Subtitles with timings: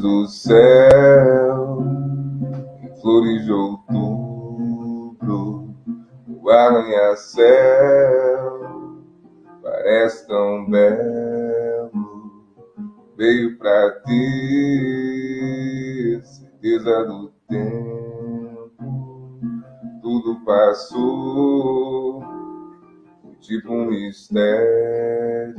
[0.00, 1.78] Do céu,
[3.00, 3.94] flores de outubro,
[6.28, 7.46] o arranha-céu
[9.62, 12.44] parece tão belo,
[13.16, 14.12] veio pra ter
[16.24, 18.78] certeza do tempo,
[20.02, 22.22] tudo passou,
[23.40, 25.56] tipo um mistério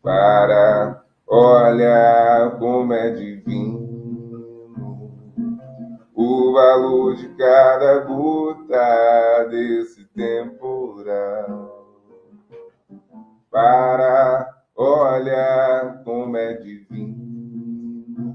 [0.00, 3.86] para Olha como é divino
[6.14, 11.84] o valor de cada gota desse temporal.
[13.50, 18.34] Para, olha como é divino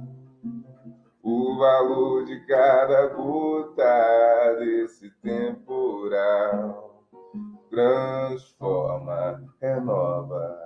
[1.23, 7.03] o valor de cada gota desse temporal.
[7.71, 10.62] Transforma, renova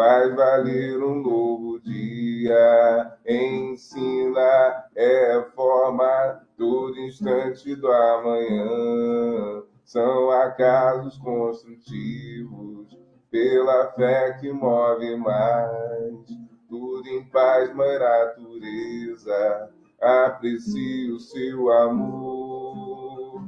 [0.00, 9.62] faz valer um novo dia, ensina, é forma todo instante do amanhã.
[9.84, 12.96] São acasos construtivos,
[13.30, 16.24] pela fé que move mais,
[16.66, 23.42] tudo em paz, mãe natureza, aprecie o seu amor,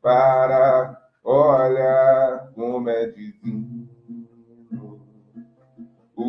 [0.00, 3.77] para, olha como é divino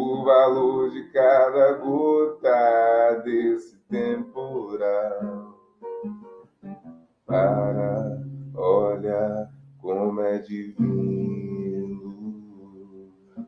[0.10, 5.56] o valor de cada gota desse temporal.
[7.28, 8.20] Para,
[8.56, 9.50] olha
[9.80, 11.00] como é divino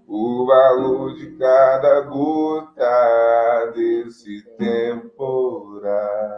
[0.08, 6.32] o valor de cada gota desse temporal.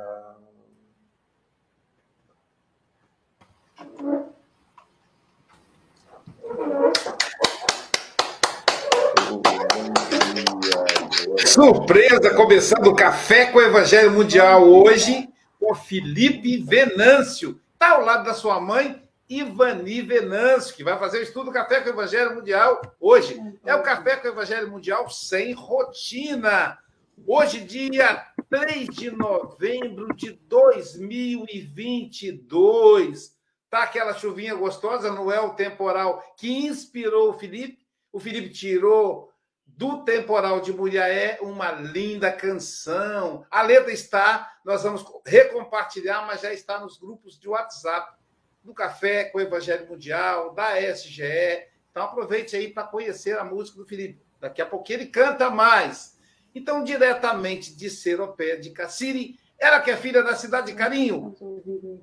[11.47, 15.29] Surpresa, começando o Café com o Evangelho Mundial hoje,
[15.59, 17.61] com Felipe Venâncio.
[17.73, 21.81] Está ao lado da sua mãe, Ivani Venâncio, que vai fazer o estudo do Café
[21.81, 23.39] com o Evangelho Mundial hoje.
[23.65, 26.79] É o Café com o Evangelho Mundial sem rotina.
[27.27, 33.31] Hoje, dia 3 de novembro de 2022.
[33.69, 37.82] Tá aquela chuvinha gostosa, não é o temporal que inspirou o Felipe.
[38.13, 39.33] O Felipe tirou
[39.65, 43.43] do Temporal de Muriaé, uma linda canção.
[43.49, 48.15] A letra está, nós vamos recompartilhar, mas já está nos grupos de WhatsApp
[48.63, 51.67] do Café com o Evangelho Mundial, da SGE.
[51.89, 54.21] Então aproveite aí para conhecer a música do Felipe.
[54.39, 56.15] Daqui a pouquinho ele canta mais.
[56.53, 61.35] Então, diretamente de Seropé de Cassiri, ela que é filha da cidade de Carinho,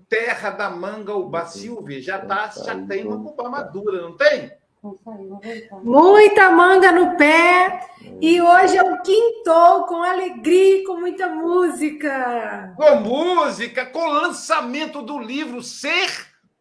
[0.09, 4.50] terra da manga uba Silvia, já, tá, já tem uma uba madura, não tem?
[5.83, 7.87] Muita manga no pé.
[8.21, 12.75] E hoje é um quintou com alegria, com muita música.
[12.77, 16.11] Com música, com lançamento do livro Ser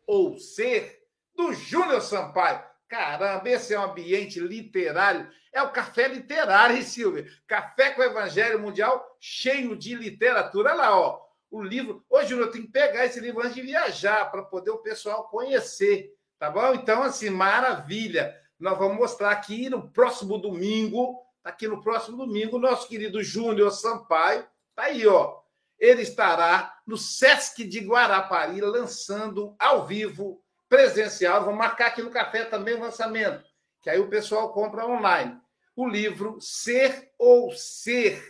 [0.05, 1.01] ou Ser,
[1.33, 2.61] do Júnior Sampaio.
[2.89, 5.29] Caramba, esse é um ambiente literário.
[5.53, 7.25] É o café literário, hein, Silvia?
[7.47, 10.71] Café com o Evangelho Mundial cheio de literatura.
[10.71, 11.21] Olha lá, ó.
[11.49, 12.03] O livro.
[12.09, 15.27] Ô, Júnior, eu tenho que pegar esse livro antes de viajar, para poder o pessoal
[15.29, 16.73] conhecer Tá bom?
[16.73, 18.33] Então, assim, maravilha.
[18.57, 23.71] Nós vamos mostrar aqui no próximo domingo, tá aqui no próximo domingo, nosso querido Júnior
[23.71, 25.37] Sampaio, tá aí, ó.
[25.77, 31.43] Ele estará no Sesc de Guarapari lançando ao vivo, presencial.
[31.43, 33.43] Vamos marcar aqui no café também o lançamento,
[33.81, 35.37] que aí o pessoal compra online.
[35.75, 38.21] O livro Ser ou Ser.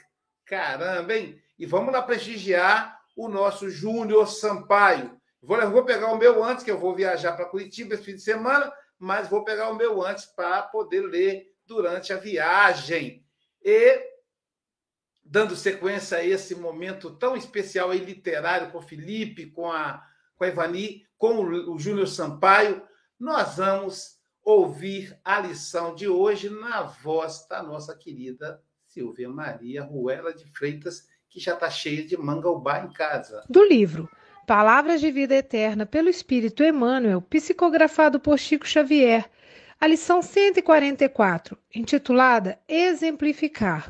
[0.46, 1.40] Caramba, hein?
[1.58, 5.19] E vamos lá prestigiar o nosso Júnior Sampaio.
[5.42, 8.22] Vou, vou pegar o meu antes, que eu vou viajar para Curitiba esse fim de
[8.22, 13.26] semana, mas vou pegar o meu antes para poder ler durante a viagem.
[13.64, 14.02] E,
[15.24, 20.04] dando sequência a esse momento tão especial e literário com o Felipe, com a,
[20.36, 22.82] com a Ivani, com o, o Júnior Sampaio,
[23.18, 30.34] nós vamos ouvir a lição de hoje na voz da nossa querida Silvia Maria Ruela
[30.34, 33.46] de Freitas, que já está cheia de mangaubá em casa.
[33.48, 34.10] Do livro
[34.50, 39.30] Palavras de Vida Eterna pelo Espírito Emmanuel, psicografado por Chico Xavier,
[39.80, 43.88] a lição 144, intitulada Exemplificar.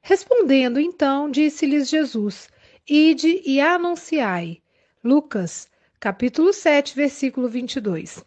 [0.00, 2.48] Respondendo então, disse-lhes Jesus:
[2.88, 4.62] Ide e anunciai.
[5.02, 5.68] Lucas,
[5.98, 8.24] capítulo 7, versículo 22.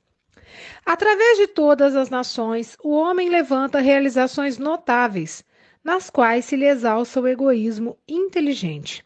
[0.86, 5.42] Através de todas as nações, o homem levanta realizações notáveis,
[5.82, 9.02] nas quais se lhe exalça o egoísmo inteligente.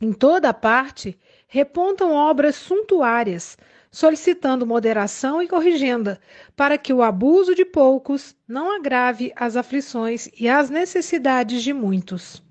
[0.00, 3.56] Em toda parte, repontam obras suntuárias,
[3.90, 6.20] solicitando moderação e corrigenda,
[6.54, 12.42] para que o abuso de poucos não agrave as aflições e as necessidades de muitos.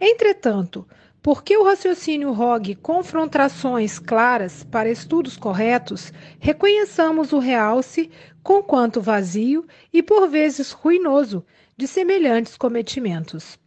[0.00, 0.86] Entretanto,
[1.22, 8.10] porque o raciocínio rogue confrontações claras para estudos corretos, reconheçamos o realce,
[8.44, 11.44] conquanto vazio e por vezes ruinoso,
[11.76, 13.58] de semelhantes cometimentos.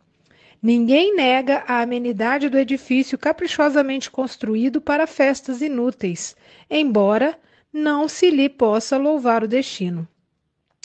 [0.62, 6.36] Ninguém nega a amenidade do edifício caprichosamente construído para festas inúteis,
[6.70, 7.40] embora
[7.72, 10.06] não se lhe possa louvar o destino.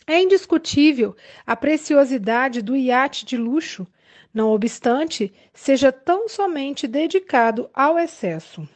[0.06, 3.84] É indiscutível a preciosidade do iate de luxo,
[4.32, 8.68] não obstante, seja tão somente dedicado ao excesso.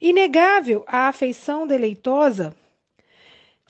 [0.00, 2.54] Inegável a afeição deleitosa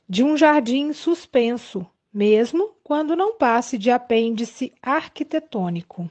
[0.06, 6.10] de um jardim suspenso, mesmo quando não passe de apêndice arquitetônico.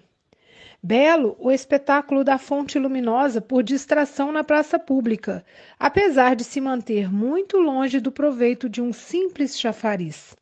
[0.83, 5.45] Belo o espetáculo da fonte luminosa por distração na praça pública,
[5.77, 10.35] apesar de se manter muito longe do proveito de um simples chafariz.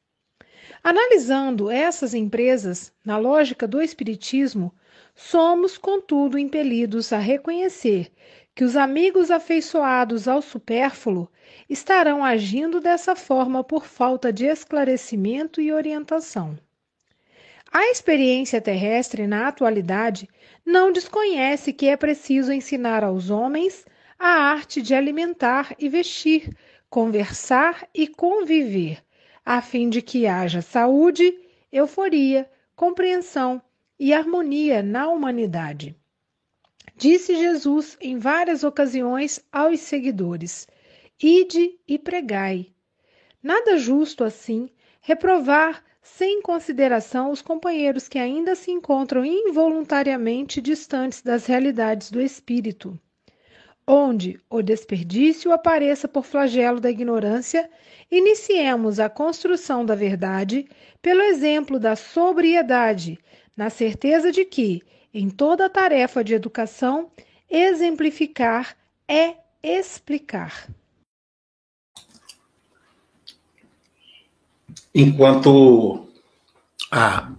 [0.82, 4.74] Analisando essas empresas na lógica do Espiritismo,
[5.14, 8.10] somos, contudo, impelidos a reconhecer
[8.56, 11.30] que os amigos afeiçoados ao supérfluo
[11.70, 16.58] estarão agindo dessa forma por falta de esclarecimento e orientação.
[17.72, 20.28] A experiência terrestre, na atualidade,
[20.66, 23.86] não desconhece que é preciso ensinar aos homens
[24.18, 26.56] a arte de alimentar e vestir,
[26.90, 29.04] conversar e conviver,
[29.46, 31.32] a fim de que haja saúde,
[31.72, 33.62] euforia, compreensão
[34.00, 35.96] e harmonia na humanidade.
[36.96, 40.68] Disse Jesus em várias ocasiões aos seguidores:
[41.22, 42.74] Ide e pregai.
[43.44, 44.70] Nada justo assim
[45.02, 45.84] reprovar
[46.16, 53.00] sem consideração os companheiros que ainda se encontram involuntariamente distantes das realidades do espírito.
[53.88, 57.70] Onde o desperdício apareça por flagelo da ignorância,
[58.12, 60.68] iniciemos a construção da verdade
[61.02, 63.18] pelo exemplo da sobriedade,
[63.56, 64.82] na certeza de que,
[65.14, 67.12] em toda tarefa de educação,
[67.50, 68.76] exemplificar
[69.08, 70.68] é explicar.
[75.00, 76.10] Enquanto
[76.92, 77.32] a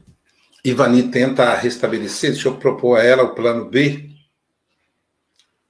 [0.64, 4.08] Ivani tenta restabelecer, deixa eu propor a ela o plano B.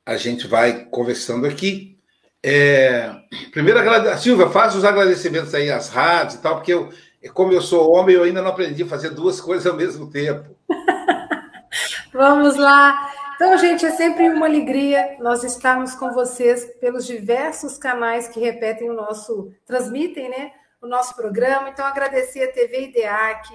[0.07, 1.99] A gente vai conversando aqui.
[2.45, 3.13] É,
[3.51, 3.81] primeiro,
[4.19, 6.91] Silvia, faz os agradecimentos aí às rádios e tal, porque eu,
[7.35, 10.57] como eu sou homem, eu ainda não aprendi a fazer duas coisas ao mesmo tempo.
[12.15, 13.11] Vamos lá.
[13.35, 18.89] Então, gente, é sempre uma alegria nós estarmos com vocês pelos diversos canais que repetem
[18.89, 20.53] o nosso, transmitem, né?
[20.81, 21.69] O nosso programa.
[21.69, 23.49] Então, agradecer a TV IDEAC,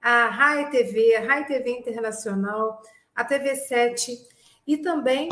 [0.00, 2.80] a RAI TV, a RAI TV Internacional,
[3.14, 4.16] a TV 7
[4.66, 5.28] e também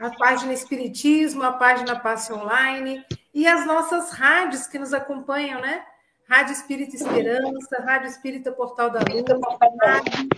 [0.00, 5.84] a página Espiritismo, a página Passe Online e as nossas rádios que nos acompanham, né?
[6.28, 9.24] Rádio Espírita Esperança, Rádio Espírita Portal da Luz,
[9.82, 10.28] Rádio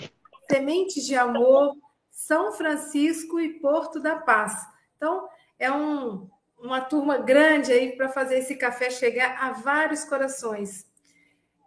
[0.50, 1.76] Sementes de Amor,
[2.10, 4.66] São Francisco e Porto da Paz.
[4.96, 10.86] Então, é um, uma turma grande aí para fazer esse café chegar a vários corações.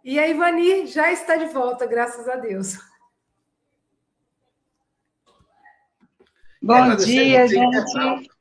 [0.04, 2.78] E a Ivani já está de volta, graças a Deus.
[6.62, 7.58] Bom dia, gente.
[7.58, 8.34] Internauta.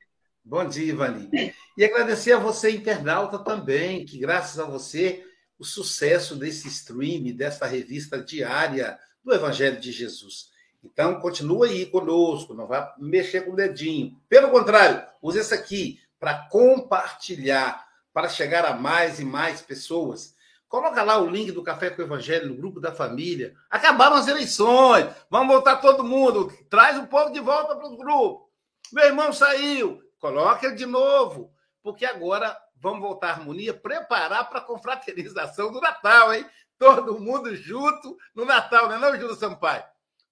[0.44, 1.54] Bom dia, Ivani.
[1.78, 5.26] E agradecer a você, internauta, também, que graças a você,
[5.58, 10.50] o sucesso desse stream, dessa revista diária do Evangelho de Jesus.
[10.84, 14.18] Então, continua aí conosco, não vá mexer com o dedinho.
[14.28, 20.36] Pelo contrário, use essa aqui, para compartilhar, para chegar a mais e mais pessoas.
[20.68, 23.56] Coloca lá o link do Café com o Evangelho no grupo da família.
[23.70, 25.08] Acabaram as eleições.
[25.30, 26.54] Vamos voltar todo mundo.
[26.70, 28.52] Traz o povo de volta para o grupo.
[28.94, 30.00] Meu irmão saiu.
[30.20, 31.52] Coloca ele de novo.
[31.82, 36.46] Porque agora vamos voltar à harmonia, preparar para a confraternização do Natal, hein?
[36.78, 39.84] Todo mundo junto no Natal, não é não, Júlio Sampaio?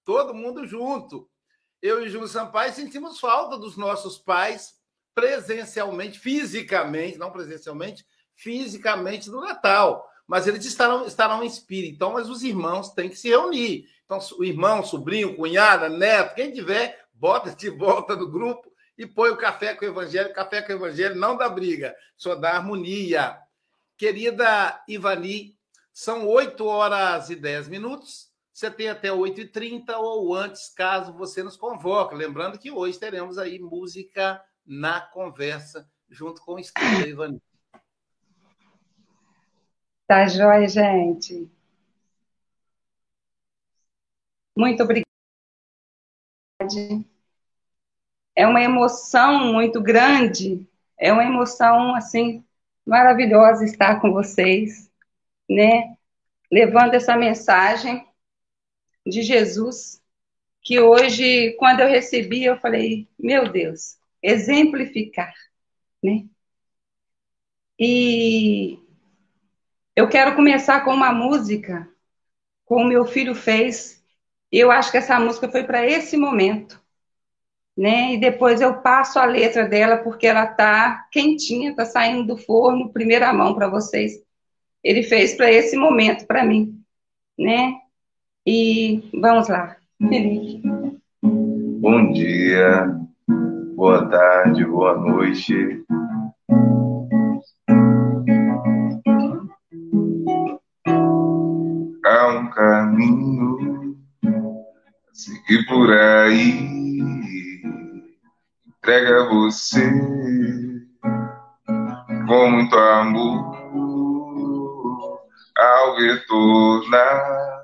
[0.04, 1.28] Todo mundo junto.
[1.82, 4.77] Eu e Júlio Sampaio sentimos falta dos nossos pais
[5.18, 8.06] presencialmente, fisicamente, não presencialmente,
[8.36, 10.08] fisicamente no Natal.
[10.28, 11.96] Mas eles estarão, estarão em espírito.
[11.96, 13.86] Então, mas os irmãos têm que se reunir.
[14.04, 19.30] Então, o irmão, sobrinho, cunhada, neto, quem tiver, bota de volta no grupo e põe
[19.30, 20.32] o café com o evangelho.
[20.32, 23.36] Café com o evangelho não dá briga, só dá harmonia.
[23.96, 25.56] Querida Ivani,
[25.92, 28.28] são 8 horas e 10 minutos.
[28.52, 32.14] Você tem até 8h30 ou antes, caso você nos convoque.
[32.14, 37.42] Lembrando que hoje teremos aí música na conversa, junto com o Estudo Ivani.
[40.06, 41.50] Tá jóia, gente.
[44.54, 45.06] Muito obrigada.
[48.36, 52.44] É uma emoção muito grande, é uma emoção assim
[52.86, 54.90] maravilhosa estar com vocês,
[55.48, 55.96] né?
[56.50, 58.06] Levando essa mensagem
[59.06, 60.02] de Jesus,
[60.62, 65.32] que hoje, quando eu recebi, eu falei, meu Deus, exemplificar,
[66.02, 66.24] né?
[67.78, 68.78] E
[69.94, 71.88] eu quero começar com uma música,
[72.64, 74.02] como meu filho fez.
[74.50, 76.80] Eu acho que essa música foi para esse momento,
[77.76, 78.14] né?
[78.14, 82.92] E depois eu passo a letra dela porque ela tá quentinha, tá saindo do forno,
[82.92, 84.22] primeira mão para vocês.
[84.82, 86.82] Ele fez para esse momento para mim,
[87.38, 87.74] né?
[88.46, 89.76] E vamos lá.
[91.22, 92.97] Bom dia,
[93.78, 95.54] boa tarde, boa noite.
[102.04, 107.62] Há um caminho a seguir por aí.
[108.66, 109.88] Entrega a você
[112.26, 113.56] com muito amor
[115.56, 117.62] ao retornar,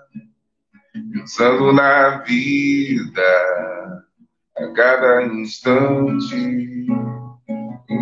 [1.13, 4.04] pensando na vida
[4.57, 6.87] a cada instante.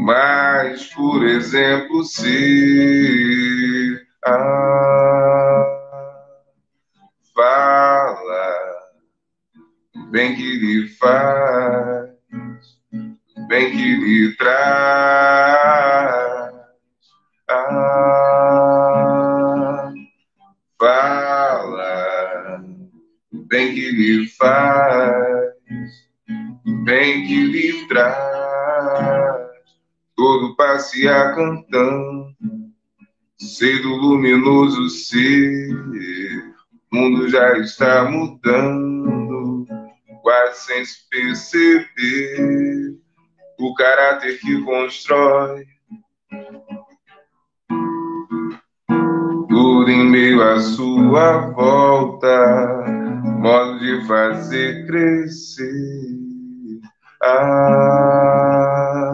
[0.05, 5.65] Mas, por exemplo, ser ah,
[7.35, 8.55] fala
[10.11, 12.11] bem que lhe faz,
[13.49, 15.33] bem que lhe traz.
[17.49, 17.73] Ah,
[20.79, 22.63] fala
[23.49, 25.32] bem que lhe faz,
[26.85, 28.17] bem que lhe traz.
[30.17, 32.35] Todo passear cantando,
[33.39, 35.75] cedo luminoso ser,
[36.93, 39.67] o mundo já está mudando,
[40.23, 42.97] quase sem se perceber,
[43.59, 45.65] o caráter que constrói.
[49.49, 52.85] Tudo em meio à sua volta,
[53.39, 56.12] modo de fazer crescer.
[57.25, 59.13] Ah,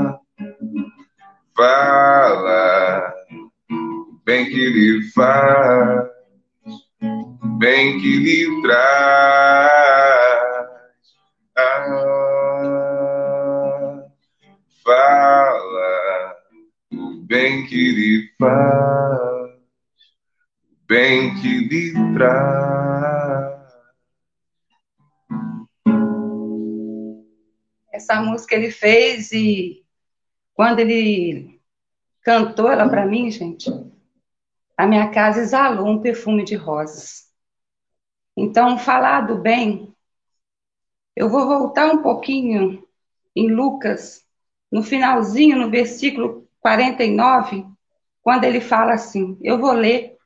[1.55, 3.15] fala,
[4.25, 6.09] bem que lhe faz,
[7.59, 9.69] bem que lhe traz.
[11.55, 11.85] Ah,
[14.83, 16.35] fala,
[16.95, 19.51] o bem que lhe faz,
[20.89, 22.78] bem que lhe traz.
[28.09, 29.85] Essa música ele fez e
[30.55, 31.61] quando ele
[32.23, 33.69] cantou ela para mim, gente,
[34.75, 37.31] a minha casa exalou um perfume de rosas.
[38.35, 39.95] Então, falar do bem,
[41.15, 42.83] eu vou voltar um pouquinho
[43.37, 44.25] em Lucas,
[44.73, 47.67] no finalzinho, no versículo 49,
[48.23, 50.17] quando ele fala assim, eu vou ler,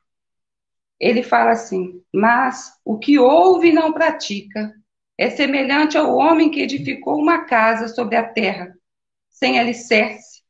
[0.97, 4.73] ele fala assim, mas o que ouve e não pratica
[5.17, 8.75] é semelhante ao homem que edificou uma casa sobre a terra,
[9.29, 10.43] sem alicerce,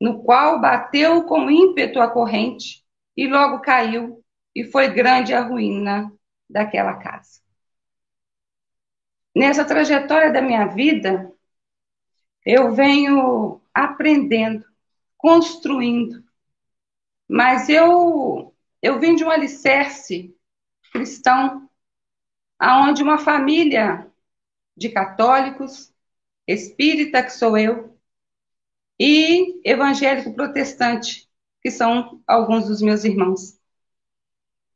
[0.00, 2.84] no qual bateu com ímpeto a corrente
[3.16, 4.22] e logo caiu,
[4.54, 6.12] e foi grande a ruína
[6.48, 7.40] daquela casa.
[9.34, 11.32] Nessa trajetória da minha vida,
[12.44, 14.64] eu venho aprendendo,
[15.16, 16.24] construindo,
[17.28, 20.34] mas eu eu vim de um alicerce
[20.90, 21.68] cristão,
[22.58, 24.09] aonde uma família
[24.80, 25.92] de católicos,
[26.46, 27.94] espírita que sou eu,
[28.98, 31.28] e evangélico protestante,
[31.60, 33.60] que são alguns dos meus irmãos.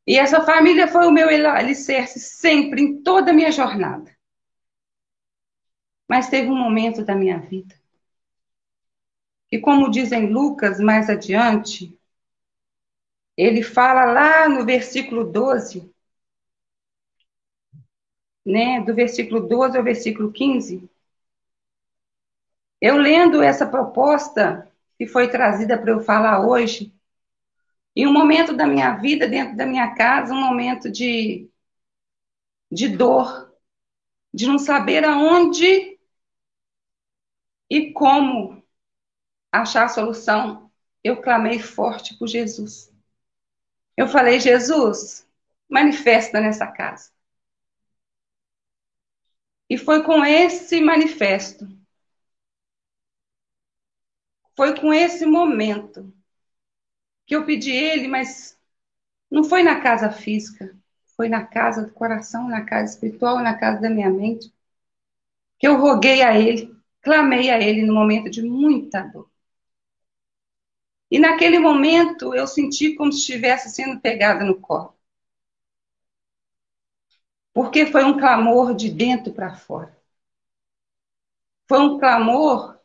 [0.05, 4.15] E essa família foi o meu alicerce sempre, em toda a minha jornada.
[6.07, 7.73] Mas teve um momento da minha vida
[9.47, 11.97] que, como dizem Lucas mais adiante,
[13.35, 15.91] ele fala lá no versículo 12,
[18.45, 20.89] né, do versículo 12 ao versículo 15.
[22.81, 26.93] Eu lendo essa proposta que foi trazida para eu falar hoje,
[27.95, 31.49] em um momento da minha vida, dentro da minha casa, um momento de,
[32.71, 33.51] de dor,
[34.33, 35.97] de não saber aonde
[37.69, 38.63] E como
[39.51, 40.71] achar a solução,
[41.03, 42.91] eu clamei forte por Jesus.
[43.97, 45.27] Eu falei, Jesus,
[45.69, 47.11] manifesta nessa casa.
[49.69, 51.67] E foi com esse manifesto,
[54.55, 56.11] foi com esse momento
[57.27, 58.57] que eu pedi ele, mas
[59.31, 60.77] não foi na casa física,
[61.17, 64.53] foi na casa do coração, na casa espiritual, na casa da minha mente,
[65.59, 69.29] que eu roguei a ele, clamei a ele no momento de muita dor.
[71.09, 74.94] E naquele momento eu senti como se estivesse sendo pegada no colo.
[77.55, 79.97] Porque foi um clamor de dentro para fora.
[81.69, 82.77] Foi um clamor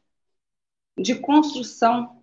[0.97, 2.23] de construção.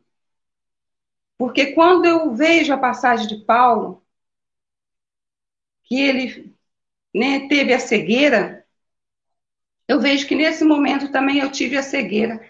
[1.37, 4.01] Porque quando eu vejo a passagem de Paulo,
[5.83, 6.55] que ele
[7.13, 8.65] né, teve a cegueira,
[9.85, 12.49] eu vejo que nesse momento também eu tive a cegueira.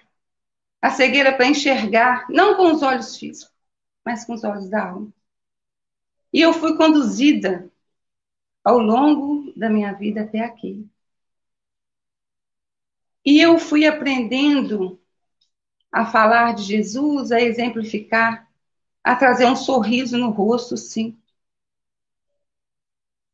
[0.80, 3.52] A cegueira para enxergar, não com os olhos físicos,
[4.06, 5.12] mas com os olhos da alma.
[6.32, 7.72] E eu fui conduzida
[8.64, 10.88] ao longo da minha vida até aqui.
[13.26, 15.00] E eu fui aprendendo
[15.92, 18.48] a falar de Jesus, a exemplificar,
[19.04, 21.18] a trazer um sorriso no rosto, sim.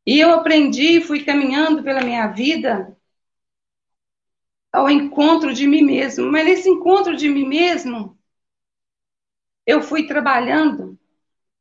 [0.06, 2.98] E eu aprendi, fui caminhando pela minha vida
[4.74, 6.30] ao encontro de mim mesmo.
[6.32, 8.18] Mas nesse encontro de mim mesmo,
[9.65, 10.98] eu fui trabalhando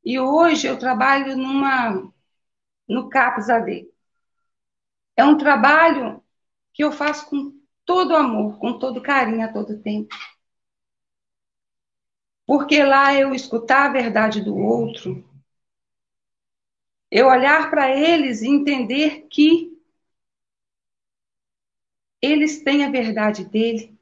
[0.05, 2.13] e hoje eu trabalho numa
[2.89, 3.92] no CAPS AD.
[5.23, 6.21] É um trabalho
[6.75, 10.13] que eu faço com todo amor, com todo carinho a todo tempo.
[12.45, 15.25] Porque lá eu escutar a verdade do outro,
[17.09, 19.71] eu olhar para eles e entender que
[22.21, 23.97] eles têm a verdade dele,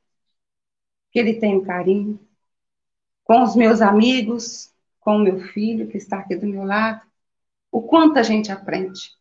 [1.10, 2.18] que ele tem o carinho.
[3.24, 7.06] Com os meus amigos, com o meu filho que está aqui do meu lado,
[7.70, 9.19] o quanto a gente aprende.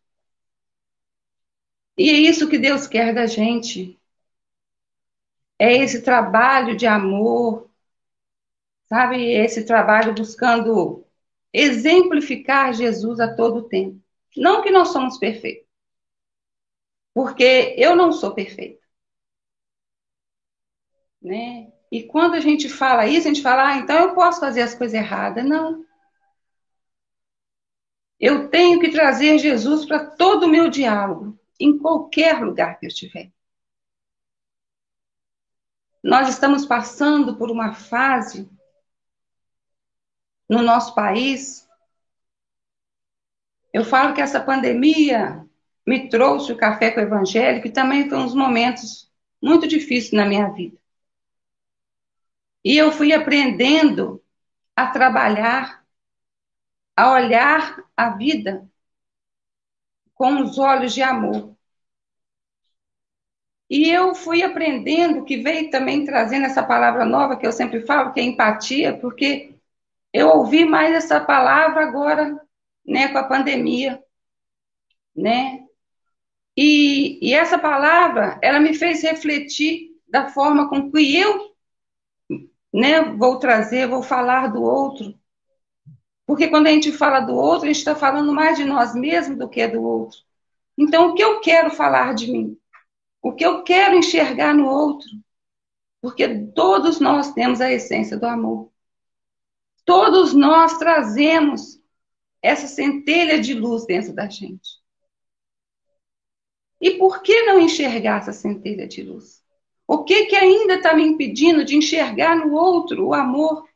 [2.00, 4.00] E é isso que Deus quer da gente.
[5.60, 7.70] É esse trabalho de amor,
[8.88, 9.22] sabe?
[9.22, 11.06] Esse trabalho buscando
[11.54, 14.02] exemplificar Jesus a todo tempo.
[14.38, 15.68] Não que nós somos perfeitos,
[17.14, 18.80] porque eu não sou perfeita.
[21.22, 21.72] Né?
[21.92, 24.74] E quando a gente fala isso, a gente fala, ah, então eu posso fazer as
[24.74, 25.44] coisas erradas.
[25.46, 25.86] Não.
[28.20, 32.88] Eu tenho que trazer Jesus para todo o meu diálogo, em qualquer lugar que eu
[32.88, 33.32] estiver.
[36.02, 38.50] Nós estamos passando por uma fase
[40.50, 41.68] no nosso país.
[43.74, 45.46] Eu falo que essa pandemia
[45.86, 50.26] me trouxe o café com o evangelho, que também foi uns momentos muito difíceis na
[50.26, 50.78] minha vida.
[52.64, 54.24] E eu fui aprendendo
[54.76, 55.86] a trabalhar,
[56.96, 58.70] a olhar a vida
[60.20, 61.56] com os olhos de amor.
[63.70, 68.12] E eu fui aprendendo, que veio também trazendo essa palavra nova que eu sempre falo,
[68.14, 69.54] que é empatia, porque
[70.14, 72.40] eu ouvi mais essa palavra agora,
[72.86, 74.04] né, com a pandemia,
[75.16, 75.66] né?
[76.58, 81.56] E, e essa palavra, ela me fez refletir da forma com que eu,
[82.74, 85.19] né, vou trazer, vou falar do outro.
[86.30, 89.36] Porque quando a gente fala do outro, a gente está falando mais de nós mesmos
[89.36, 90.20] do que do outro.
[90.78, 92.56] Então, o que eu quero falar de mim?
[93.20, 95.10] O que eu quero enxergar no outro?
[96.00, 98.72] Porque todos nós temos a essência do amor.
[99.84, 101.82] Todos nós trazemos
[102.44, 104.78] essa centelha de luz dentro da gente.
[106.80, 109.44] E por que não enxergar essa centelha de luz?
[109.88, 113.68] O que que ainda está me impedindo de enxergar no outro o amor?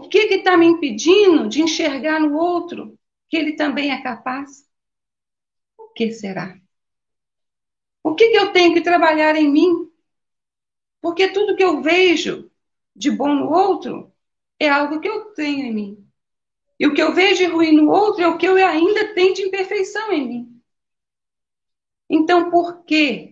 [0.00, 4.66] O que que está me impedindo de enxergar no outro que ele também é capaz?
[5.76, 6.58] O que será?
[8.02, 9.90] O que que eu tenho que trabalhar em mim?
[11.02, 12.50] Porque tudo que eu vejo
[12.96, 14.10] de bom no outro,
[14.58, 16.08] é algo que eu tenho em mim.
[16.78, 19.34] E o que eu vejo de ruim no outro é o que eu ainda tenho
[19.34, 20.62] de imperfeição em mim.
[22.08, 23.29] Então, por quê?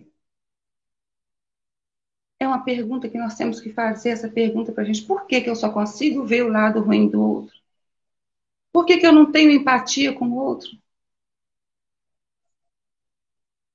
[2.39, 5.03] É uma pergunta que nós temos que fazer essa pergunta para a gente.
[5.05, 7.55] Por que, que eu só consigo ver o lado ruim do outro?
[8.71, 10.69] Por que, que eu não tenho empatia com o outro?
[10.71, 10.79] O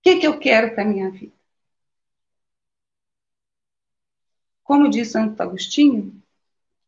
[0.03, 1.35] que, que eu quero para a minha vida?
[4.63, 6.23] Como disse Santo Agostinho,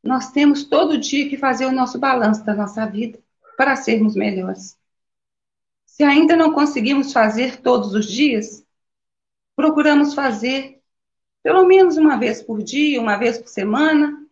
[0.03, 3.19] nós temos todo dia que fazer o nosso balanço da nossa vida
[3.57, 4.79] para sermos melhores.
[5.85, 8.65] Se ainda não conseguimos fazer todos os dias,
[9.55, 10.83] procuramos fazer
[11.47, 14.29] pelo menos uma vez por dia, uma vez por semana,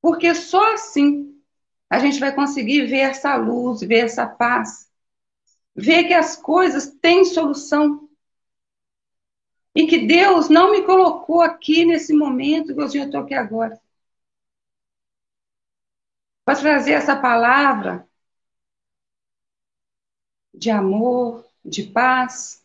[0.00, 1.42] porque só assim
[1.90, 4.88] a gente vai conseguir ver essa luz, ver essa paz,
[5.74, 8.08] ver que as coisas têm solução.
[9.74, 13.76] E que Deus não me colocou aqui nesse momento que eu estou aqui agora.
[16.44, 18.08] Para trazer essa palavra
[20.54, 22.61] de amor, de paz.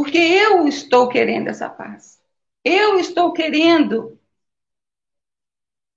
[0.00, 2.18] Porque eu estou querendo essa paz.
[2.64, 4.18] Eu estou querendo.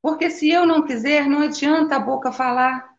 [0.02, 2.98] Porque se eu não quiser, não adianta a boca falar.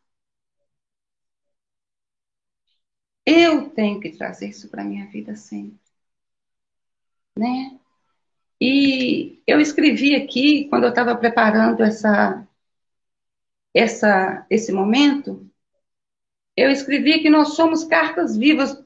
[3.27, 5.79] Eu tenho que trazer isso para a minha vida sempre.
[7.37, 7.79] Né?
[8.59, 12.49] E eu escrevi aqui, quando eu estava preparando essa,
[13.75, 15.47] essa, esse momento,
[16.57, 18.83] eu escrevi que nós somos cartas vivas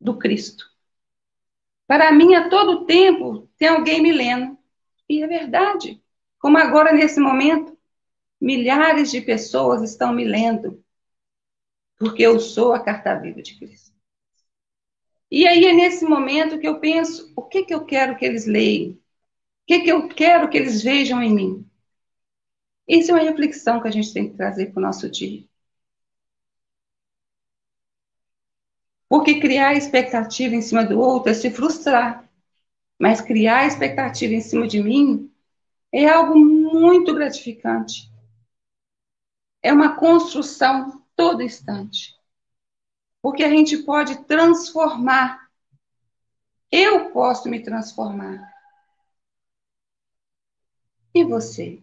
[0.00, 0.73] do Cristo.
[1.86, 4.56] Para mim, a todo tempo, tem alguém me lendo.
[5.08, 6.02] E é verdade.
[6.38, 7.76] Como agora, nesse momento,
[8.40, 10.82] milhares de pessoas estão me lendo.
[11.98, 13.94] Porque eu sou a carta viva de Cristo.
[15.30, 18.46] E aí é nesse momento que eu penso: o que, que eu quero que eles
[18.46, 18.92] leiam?
[18.92, 18.98] O
[19.66, 21.70] que, que eu quero que eles vejam em mim?
[22.88, 25.44] Isso é uma reflexão que a gente tem que trazer para o nosso dia.
[29.08, 32.28] Porque criar expectativa em cima do outro é se frustrar.
[32.98, 35.30] Mas criar expectativa em cima de mim
[35.92, 38.10] é algo muito gratificante.
[39.62, 42.14] É uma construção todo instante.
[43.22, 45.48] Porque a gente pode transformar.
[46.70, 48.52] Eu posso me transformar.
[51.14, 51.82] E você?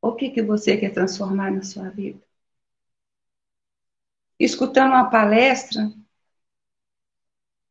[0.00, 2.22] O que, que você quer transformar na sua vida?
[4.38, 5.92] Escutando uma palestra,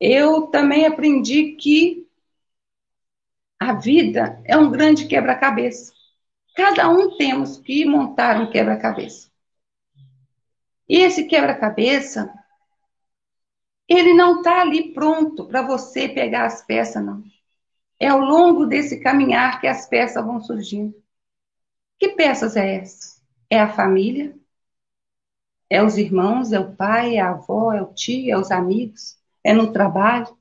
[0.02, 2.10] eu também aprendi que
[3.60, 5.94] a vida é um grande quebra-cabeça.
[6.56, 9.30] Cada um temos que montar um quebra-cabeça.
[10.90, 12.34] E esse quebra-cabeça,
[13.88, 17.24] ele não está ali pronto para você pegar as peças, não.
[18.00, 20.96] É ao longo desse caminhar que as peças vão surgindo.
[22.00, 23.22] Que peças é essa?
[23.48, 24.36] É a família?
[25.70, 26.52] É os irmãos?
[26.52, 27.18] É o pai?
[27.18, 27.72] É a avó?
[27.72, 28.34] É o tio?
[28.34, 29.21] É os amigos?
[29.44, 30.38] É no trabalho,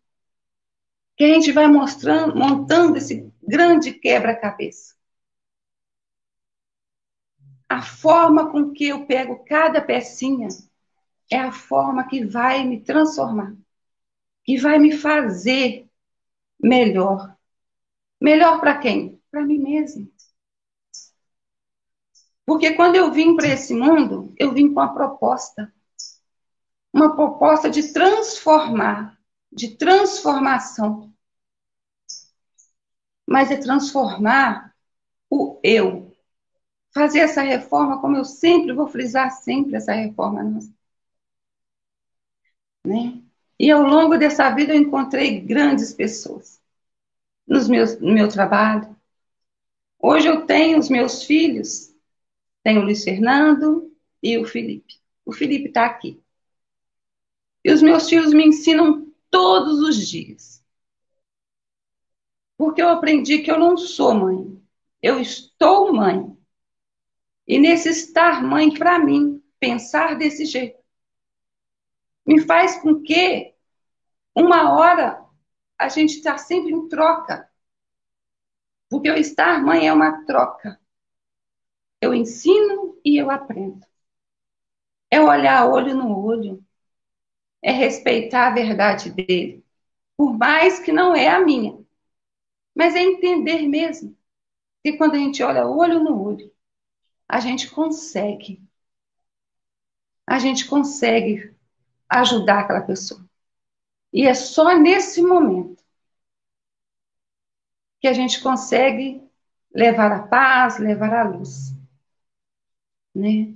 [1.16, 4.94] que a gente vai mostrando, montando esse grande quebra-cabeça.
[7.68, 10.48] A forma com que eu pego cada pecinha
[11.30, 13.54] é a forma que vai me transformar,
[14.44, 15.88] que vai me fazer
[16.58, 17.36] melhor.
[18.20, 19.20] Melhor para quem?
[19.30, 20.08] Para mim mesma.
[22.44, 25.72] Porque quando eu vim para esse mundo, eu vim com a proposta
[27.00, 29.18] uma proposta de transformar,
[29.50, 31.12] de transformação.
[33.26, 34.74] Mas é transformar
[35.30, 36.14] o eu.
[36.92, 40.72] Fazer essa reforma, como eu sempre vou frisar sempre essa reforma nossa.
[42.84, 43.22] Né?
[43.58, 46.60] E ao longo dessa vida eu encontrei grandes pessoas
[47.46, 48.96] nos meus, no meu trabalho.
[49.98, 51.94] Hoje eu tenho os meus filhos,
[52.62, 55.00] tenho o Luiz Fernando e o Felipe.
[55.24, 56.20] O Felipe está aqui.
[57.64, 60.64] E os meus filhos me ensinam todos os dias.
[62.56, 64.62] Porque eu aprendi que eu não sou mãe,
[65.02, 66.36] eu estou mãe.
[67.46, 70.78] E nesse estar mãe, para mim, pensar desse jeito,
[72.26, 73.54] me faz com que
[74.34, 75.24] uma hora
[75.78, 77.50] a gente está sempre em troca.
[78.88, 80.80] Porque o estar mãe é uma troca.
[82.00, 83.86] Eu ensino e eu aprendo.
[85.10, 86.64] É olhar olho no olho
[87.62, 89.64] é respeitar a verdade dele,
[90.16, 91.78] por mais que não é a minha.
[92.74, 94.16] Mas é entender mesmo
[94.82, 96.52] que quando a gente olha olho no olho,
[97.28, 98.62] a gente consegue.
[100.26, 101.54] A gente consegue
[102.08, 103.24] ajudar aquela pessoa.
[104.12, 105.82] E é só nesse momento
[108.00, 109.22] que a gente consegue
[109.74, 111.74] levar a paz, levar a luz.
[113.14, 113.54] Né?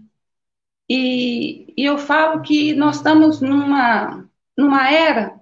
[0.88, 5.40] E, e eu falo que nós estamos numa, numa era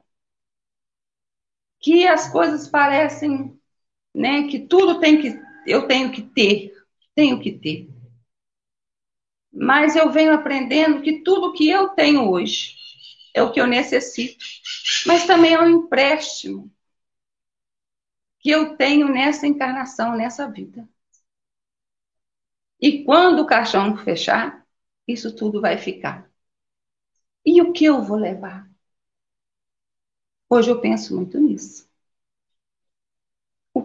[1.80, 3.58] que as coisas parecem,
[4.14, 6.72] né, que tudo tem que, eu tenho que ter,
[7.14, 7.88] tenho que ter.
[9.52, 12.76] Mas eu venho aprendendo que tudo que eu tenho hoje
[13.34, 14.44] é o que eu necessito,
[15.06, 16.72] mas também é um empréstimo
[18.38, 20.88] que eu tenho nessa encarnação, nessa vida.
[22.80, 24.61] E quando o caixão fechar,
[25.12, 26.30] isso tudo vai ficar.
[27.44, 28.70] E o que eu vou levar?
[30.48, 31.88] Hoje eu penso muito nisso.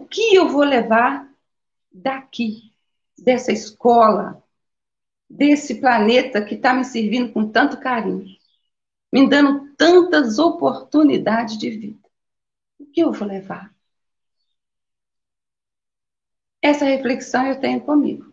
[0.08, 1.28] que eu vou levar
[1.92, 2.72] daqui,
[3.16, 4.42] dessa escola,
[5.28, 8.26] desse planeta que está me servindo com tanto carinho,
[9.12, 11.98] me dando tantas oportunidades de vida.
[12.78, 13.74] O que eu vou levar?
[16.62, 18.32] Essa reflexão eu tenho comigo.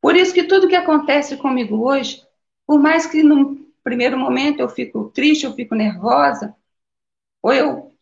[0.00, 2.22] Por isso que tudo que acontece comigo hoje,
[2.66, 6.54] por mais que no primeiro momento eu fico triste, eu fico nervosa,
[7.42, 7.92] ou eu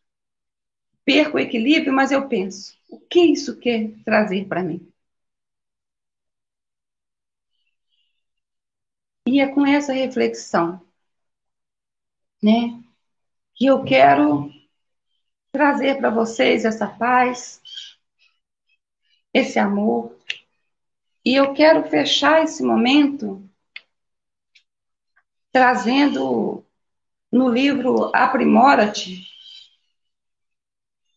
[1.04, 4.86] perco o equilíbrio, mas eu penso, o que isso quer trazer para mim?
[9.28, 10.80] E é com essa reflexão,
[12.42, 12.82] né,
[13.54, 14.50] que eu quero
[15.52, 17.60] trazer para vocês essa paz,
[19.32, 20.17] esse amor.
[21.28, 23.46] E eu quero fechar esse momento
[25.52, 26.64] trazendo
[27.30, 29.26] no livro Aprimora-te,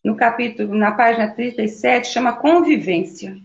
[0.04, 3.40] no capítulo, na página 37, chama Convivência.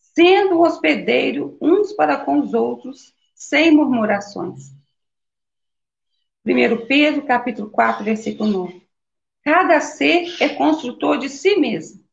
[0.00, 4.72] Sendo hospedeiro uns para com os outros, sem murmurações.
[6.44, 8.88] 1 Pedro, capítulo 4, versículo 9.
[9.44, 12.04] Cada ser é construtor de si mesmo.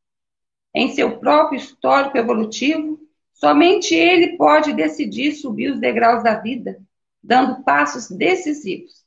[0.71, 3.02] Em seu próprio histórico evolutivo,
[3.43, 6.81] somente ele pode decidir subir os degraus da vida,
[7.21, 9.03] dando passos decisivos.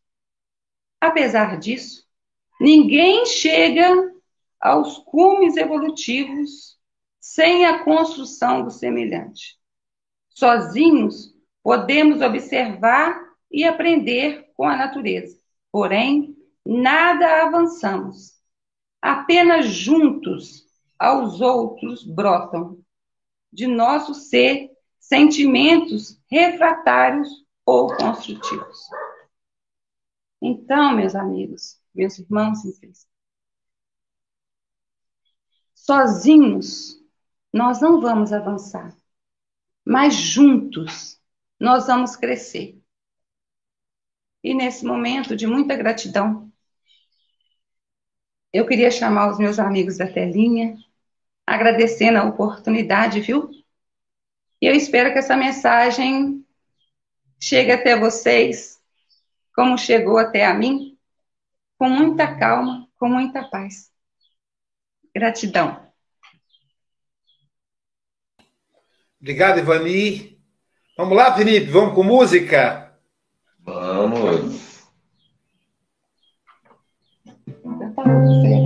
[1.00, 2.06] Apesar disso,
[2.60, 4.12] ninguém chega
[4.60, 6.76] aos cumes evolutivos
[7.18, 9.56] sem a construção do semelhante.
[10.28, 13.18] Sozinhos, podemos observar
[13.50, 15.40] e aprender com a natureza.
[15.72, 18.34] Porém, nada avançamos.
[19.00, 20.66] Apenas juntos
[20.98, 22.84] aos outros brotam
[23.56, 27.26] de nosso ser sentimentos refratários
[27.64, 28.78] ou construtivos.
[30.42, 33.10] Então, meus amigos, meus irmãos em Cristo,
[35.74, 37.02] sozinhos
[37.50, 38.94] nós não vamos avançar,
[39.82, 41.18] mas juntos
[41.58, 42.78] nós vamos crescer.
[44.44, 46.52] E nesse momento de muita gratidão,
[48.52, 50.76] eu queria chamar os meus amigos da telinha,
[51.46, 53.50] agradecendo a oportunidade, viu?
[54.60, 56.44] E eu espero que essa mensagem
[57.40, 58.80] chegue até vocês,
[59.54, 60.98] como chegou até a mim,
[61.78, 63.90] com muita calma, com muita paz.
[65.14, 65.86] Gratidão.
[69.20, 70.38] Obrigado, Ivani.
[70.96, 72.98] Vamos lá, Felipe, vamos com música?
[73.60, 74.66] Vamos.
[77.98, 78.65] A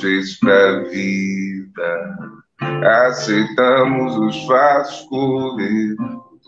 [0.00, 2.18] fez pra vida.
[3.06, 5.06] Aceitamos os fatos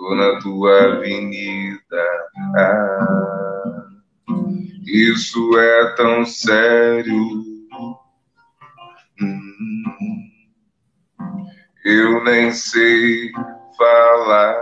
[0.02, 1.78] tô na tua avenida.
[2.56, 3.86] Ah,
[4.86, 7.44] isso é tão sério.
[9.20, 9.84] Hum,
[11.84, 13.30] eu nem sei
[13.76, 14.56] falar.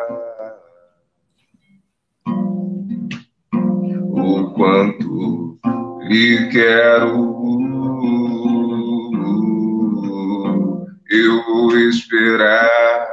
[4.12, 5.58] O quanto
[6.02, 7.40] lhe quero.
[11.12, 13.08] Eu vou esperar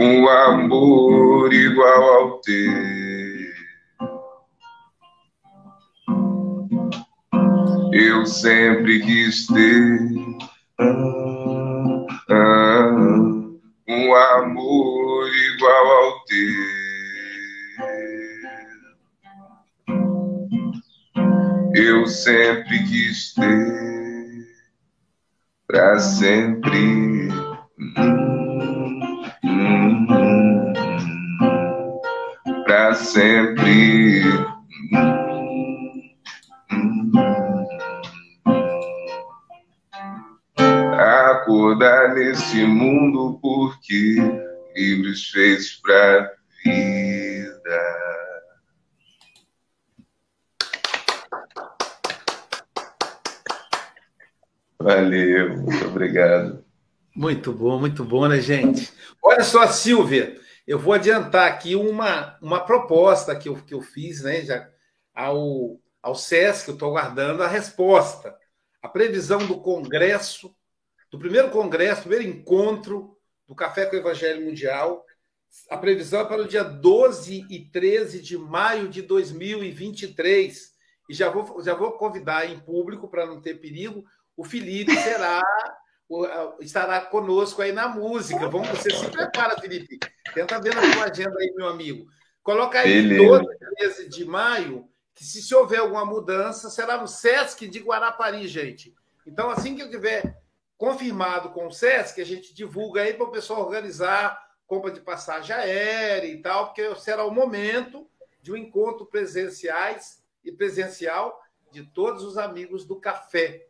[0.00, 2.72] um amor igual ao teu.
[7.92, 10.00] Eu sempre quis ter
[13.86, 16.86] um amor igual ao teu.
[21.74, 23.95] Eu sempre quis ter
[25.66, 27.28] para sempre.
[32.66, 34.22] Para sempre.
[40.98, 44.16] Acordar nesse mundo porque
[44.74, 46.30] livres fez pra
[46.64, 48.15] vida.
[54.86, 56.64] Valeu, muito obrigado.
[57.12, 58.88] Muito bom, muito bom, né, gente?
[59.20, 64.22] Olha só, Silvia, eu vou adiantar aqui uma, uma proposta que eu, que eu fiz,
[64.22, 64.70] né, já
[65.12, 68.32] ao, ao SESC, eu estou aguardando a resposta.
[68.80, 70.54] A previsão do Congresso,
[71.10, 73.18] do primeiro congresso, primeiro encontro
[73.48, 75.04] do Café com o Evangelho Mundial.
[75.68, 80.76] A previsão é para o dia 12 e 13 de maio de 2023.
[81.10, 84.04] E já vou, já vou convidar em público, para não ter perigo,
[84.36, 85.42] o Felipe será
[86.60, 88.48] estará conosco aí na música.
[88.48, 89.98] Vamos, você se prepara, Felipe.
[90.32, 92.06] Tenta ver na sua agenda aí, meu amigo.
[92.42, 93.40] Coloca aí Beleza.
[93.40, 97.80] 12 e 13 de maio, que se, se houver alguma mudança, será no Sesc de
[97.80, 98.94] Guarapari, gente.
[99.26, 100.38] Então, assim que eu tiver
[100.78, 105.54] confirmado com o Sesc, a gente divulga aí para o pessoal organizar compra de passagem
[105.54, 108.08] aérea e tal, porque será o momento
[108.42, 111.40] de um encontro presenciais e presencial
[111.72, 113.65] de todos os amigos do café.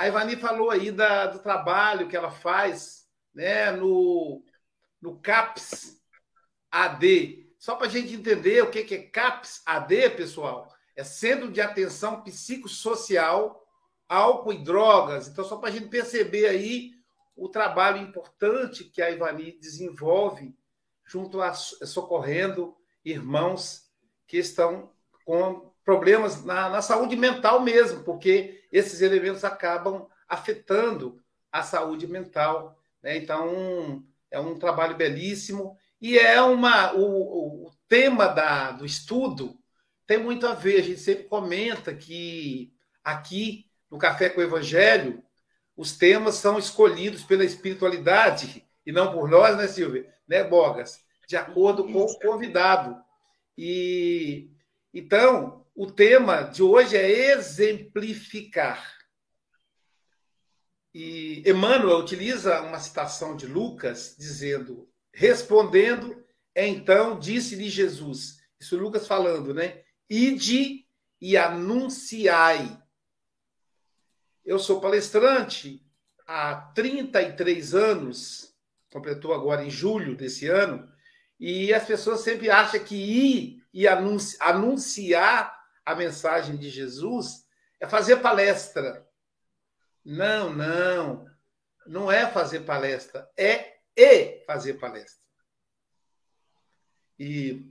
[0.00, 4.42] A Ivani falou aí da, do trabalho que ela faz né, no,
[4.98, 6.00] no CAPS
[6.70, 7.52] AD.
[7.58, 11.60] Só para a gente entender o que, que é CAPS AD, pessoal, é Centro de
[11.60, 13.62] Atenção Psicossocial,
[14.08, 15.28] Álcool e Drogas.
[15.28, 16.92] Então, só para a gente perceber aí
[17.36, 20.56] o trabalho importante que a Ivani desenvolve
[21.04, 23.90] junto a socorrendo irmãos
[24.26, 24.90] que estão
[25.26, 32.78] com problemas na, na, saúde mental mesmo, porque esses elementos acabam afetando a saúde mental.
[33.02, 33.16] Né?
[33.16, 39.58] Então, é um trabalho belíssimo e é uma o, o tema da, do estudo
[40.06, 40.80] tem muito a ver.
[40.80, 45.22] A gente sempre comenta que aqui no Café com o Evangelho
[45.76, 50.12] os temas são escolhidos pela espiritualidade e não por nós, né, Silvia?
[50.28, 51.00] Né, Bogas?
[51.28, 52.96] De acordo com o convidado.
[53.56, 54.50] E
[54.92, 58.98] então, o tema de hoje é exemplificar.
[60.92, 66.22] E Emmanuel utiliza uma citação de Lucas dizendo: respondendo,
[66.54, 69.82] então disse-lhe Jesus, isso Lucas falando, né?
[70.06, 70.86] Ide
[71.18, 72.78] e anunciai
[74.44, 75.82] eu sou palestrante
[76.26, 78.52] há 33 anos,
[78.92, 80.92] completou agora em julho desse ano,
[81.38, 87.46] e as pessoas sempre acham que ir e anunciar a mensagem de Jesus
[87.80, 89.06] é fazer palestra.
[90.04, 91.26] Não, não.
[91.86, 95.20] Não é fazer palestra, é e fazer palestra.
[97.18, 97.70] E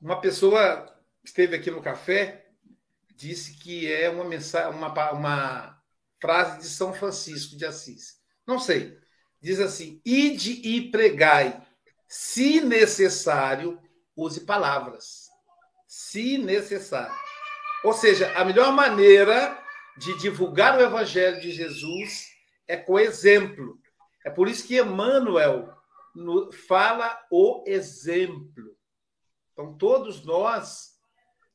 [0.00, 2.46] uma pessoa esteve aqui no café
[3.16, 5.82] disse que é uma, mensagem, uma, uma
[6.20, 8.20] frase de São Francisco de Assis.
[8.46, 8.98] Não sei.
[9.40, 11.66] Diz assim: ide e pregai.
[12.06, 13.80] Se necessário,
[14.14, 15.25] use palavras.
[15.96, 17.16] Se necessário.
[17.82, 19.58] Ou seja, a melhor maneira
[19.96, 22.26] de divulgar o evangelho de Jesus
[22.68, 23.80] é com exemplo.
[24.22, 25.74] É por isso que Emmanuel
[26.68, 28.76] fala o exemplo.
[29.54, 30.98] Então, todos nós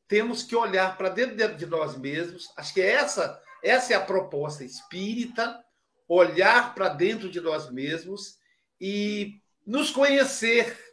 [0.07, 2.51] temos que olhar para dentro de nós mesmos.
[2.57, 5.63] Acho que essa, essa é a proposta espírita,
[6.07, 8.39] olhar para dentro de nós mesmos
[8.79, 10.90] e nos conhecer.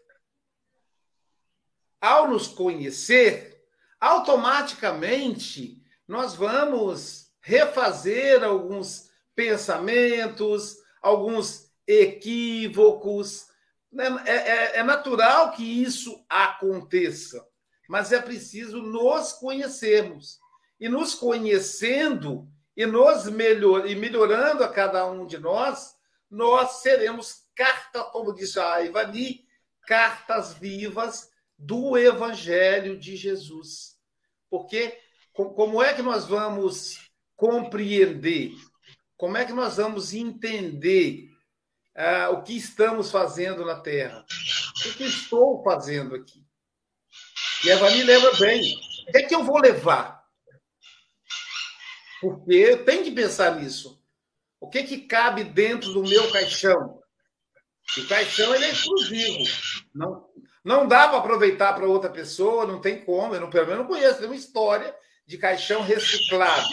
[2.00, 3.64] Ao nos conhecer,
[4.00, 13.46] automaticamente nós vamos refazer alguns pensamentos, alguns equívocos.
[14.26, 17.48] É, é, é natural que isso aconteça
[17.88, 20.38] mas é preciso nos conhecermos.
[20.78, 25.96] E nos conhecendo e nos melhor, e melhorando a cada um de nós,
[26.30, 29.44] nós seremos carta, como disse a Ivani,
[29.86, 33.96] cartas vivas do Evangelho de Jesus.
[34.48, 34.96] Porque
[35.32, 36.98] como é que nós vamos
[37.36, 38.52] compreender?
[39.16, 41.30] Como é que nós vamos entender
[41.96, 44.24] uh, o que estamos fazendo na Terra?
[44.86, 46.44] O que estou fazendo aqui?
[47.64, 48.60] E a Vani lembra bem.
[49.08, 50.24] O que é que eu vou levar?
[52.20, 54.00] Porque tenho que pensar nisso.
[54.60, 57.00] O que, é que cabe dentro do meu caixão?
[57.96, 59.44] O caixão ele é exclusivo.
[59.98, 60.28] Não,
[60.62, 63.34] não dá para aproveitar para outra pessoa, não tem como.
[63.34, 64.94] Eu não, pelo menos não conheço nenhuma história
[65.26, 66.68] de caixão reciclado.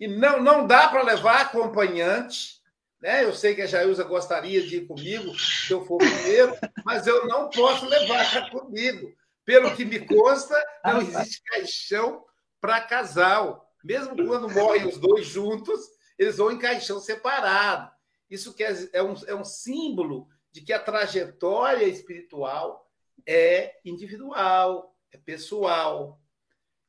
[0.00, 2.56] E não, não dá para levar acompanhante.
[3.00, 3.22] Né?
[3.24, 7.26] Eu sei que a Jailza gostaria de ir comigo, se eu for primeiro, mas eu
[7.26, 9.14] não posso levar comigo.
[9.44, 12.24] Pelo que me consta, não existe caixão
[12.60, 13.70] para casal.
[13.84, 15.80] Mesmo quando morrem os dois juntos,
[16.18, 17.90] eles vão em caixão separado.
[18.28, 22.90] Isso quer, é, um, é um símbolo de que a trajetória espiritual
[23.26, 26.18] é individual, é pessoal.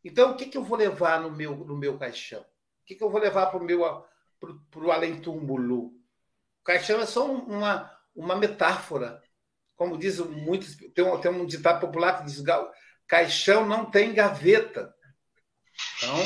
[0.03, 2.41] Então, o que, que eu vou levar no meu, no meu caixão?
[2.41, 4.05] O que, que eu vou levar para o meu
[4.39, 5.87] para o além-túmulo?
[5.87, 9.21] O caixão é só uma, uma metáfora
[9.77, 12.43] como diz muitos, tem um, tem um ditado popular que diz:
[13.05, 14.93] caixão não tem gaveta.
[15.97, 16.17] Então,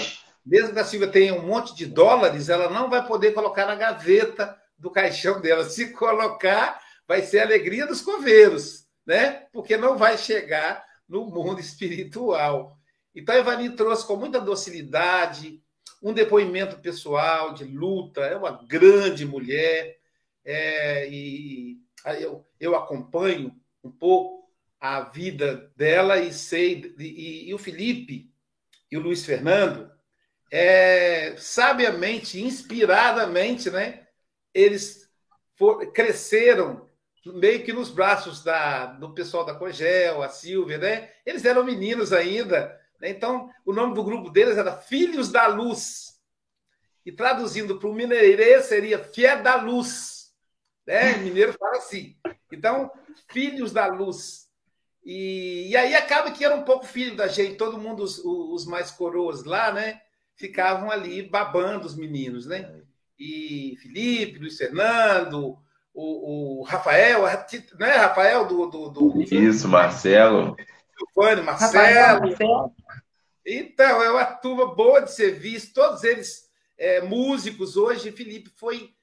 [0.46, 3.76] mesmo que a Silvia tenha um monte de dólares, ela não vai poder colocar na
[3.76, 5.66] gaveta do caixão dela.
[5.66, 6.82] Se colocar,
[7.12, 9.46] vai ser a alegria dos coveiros, né?
[9.52, 12.80] Porque não vai chegar no mundo espiritual.
[13.14, 15.62] Então, Evani trouxe com muita docilidade
[16.02, 18.22] um depoimento pessoal de luta.
[18.22, 20.00] É uma grande mulher
[20.46, 21.82] é, e
[22.18, 23.54] eu, eu acompanho
[23.84, 24.50] um pouco
[24.80, 26.96] a vida dela e sei.
[26.98, 28.32] E, e o Felipe
[28.90, 29.92] e o Luiz Fernando,
[30.50, 34.08] é, sabiamente, inspiradamente, né?
[34.54, 35.12] Eles
[35.58, 36.90] for, cresceram
[37.26, 41.10] meio que nos braços da, do pessoal da Cogel, a Silvia, né?
[41.26, 43.10] Eles eram meninos ainda, né?
[43.10, 46.20] então o nome do grupo deles era Filhos da Luz.
[47.06, 50.32] E traduzindo para o mineirês seria Fié da Luz.
[50.86, 51.18] Né?
[51.20, 52.16] Mineiro fala assim.
[52.52, 52.92] Então,
[53.28, 54.50] Filhos da Luz.
[55.04, 58.66] E, e aí acaba que era um pouco filho da gente, todo mundo, os, os
[58.66, 60.00] mais coroas lá, né?
[60.36, 62.82] Ficavam ali babando os meninos, né?
[63.18, 65.58] E Felipe, Luiz Fernando,
[65.94, 67.22] o, o Rafael,
[67.80, 68.66] não é Rafael do.
[68.68, 69.22] do, do...
[69.22, 70.56] Isso, Marcelo.
[70.98, 72.22] Silvane, Marcelo.
[72.22, 72.76] Marcelo.
[73.46, 77.76] Então, é uma turma boa de serviço, todos eles é, músicos.
[77.76, 78.94] Hoje, Felipe foi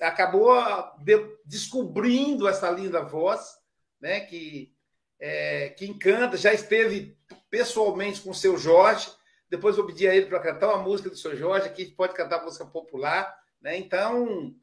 [0.00, 0.54] acabou
[1.00, 3.56] de, descobrindo essa linda voz,
[4.00, 4.20] né?
[4.20, 4.72] Que,
[5.18, 7.16] é, que encanta, já esteve
[7.50, 9.10] pessoalmente com o seu Jorge.
[9.50, 12.42] Depois vou pedir a ele para cantar uma música do seu Jorge, aqui pode cantar
[12.42, 13.76] música popular, né?
[13.76, 14.54] Então,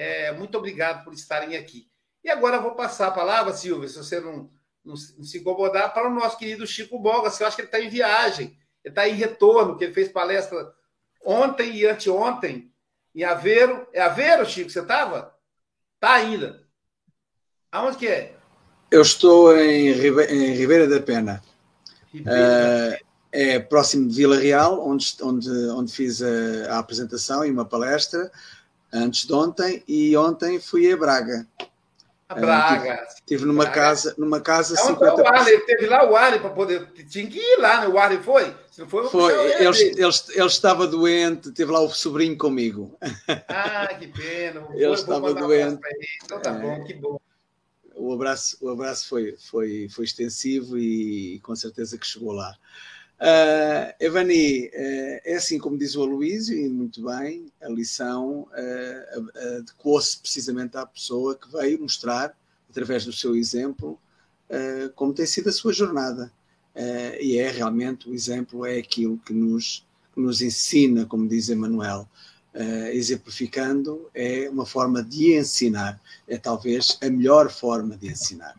[0.00, 1.86] é, muito obrigado por estarem aqui.
[2.24, 4.50] E agora eu vou passar a palavra, Silvia, se você não,
[4.82, 7.68] não, não se incomodar, para o nosso querido Chico Bogas, que eu acho que ele
[7.68, 10.72] está em viagem, ele está em retorno, que ele fez palestra
[11.22, 12.72] ontem e anteontem
[13.14, 13.86] em Aveiro.
[13.92, 15.36] É Aveiro, Chico, você estava?
[15.96, 16.66] Está ainda.
[17.70, 18.34] Aonde que é?
[18.90, 20.24] Eu estou em, Ribe...
[20.24, 21.42] em Ribeira da Pena.
[22.10, 22.98] Ribeira.
[23.02, 27.66] Uh, é próximo de Vila Real, onde, onde, onde fiz a, a apresentação e uma
[27.66, 28.32] palestra
[28.92, 31.46] antes de ontem e ontem fui a Braga.
[32.28, 33.06] A Braga.
[33.08, 33.80] Estive numa Braga.
[33.80, 36.86] casa, numa casa Não, 50 o Arley, teve lá o Arley para poder.
[37.08, 37.88] Tinha que ir lá, né?
[37.88, 38.54] O Arley foi?
[38.70, 39.32] Se não foi, foi.
[39.32, 42.96] Ele, ele, ele, estava doente, teve lá o sobrinho comigo.
[43.48, 44.64] Ah, que pena.
[44.74, 45.80] ele vou, estava doente.
[46.24, 47.20] Então tá é, bom, que bom.
[47.96, 52.56] O abraço, o abraço foi, foi, foi extensivo e com certeza que chegou lá.
[53.20, 59.58] Uh, Evani, uh, é assim como diz o Aloísio, e muito bem, a lição uh,
[59.58, 62.34] adequou-se precisamente à pessoa que veio mostrar,
[62.70, 63.98] através do seu exemplo,
[64.48, 66.32] uh, como tem sido a sua jornada.
[67.20, 72.08] e é realmente o exemplo, é aquilo que nos, que nos ensina, como diz Emmanuel.
[72.94, 78.54] exemplificando, é uma forma de ensinar, é talvez a melhor forma de ensinar.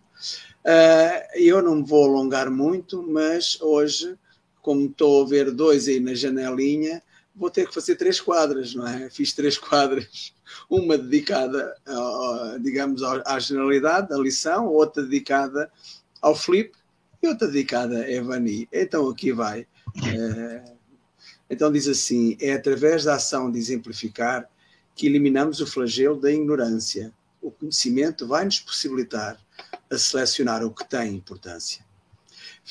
[1.34, 4.16] eu não me vou alongar muito, mas hoje
[4.62, 7.02] como estou a ver dois aí na janelinha,
[7.36, 9.10] vou ter que fazer três quadras, não é?
[9.10, 10.34] Fiz três quadras,
[10.70, 11.76] uma dedicada,
[12.62, 15.72] digamos, à generalidade, à lição, outra dedicada
[16.22, 16.72] ao flip
[17.22, 18.68] e outra dedicada a Evani.
[18.72, 19.68] Então aqui vai.
[20.06, 20.64] É,
[21.50, 24.48] então diz assim: é através da ação de exemplificar
[24.96, 27.14] que eliminamos o flagelo da ignorância.
[27.42, 29.40] O conhecimento vai nos possibilitar
[29.90, 31.84] a selecionar o que tem importância.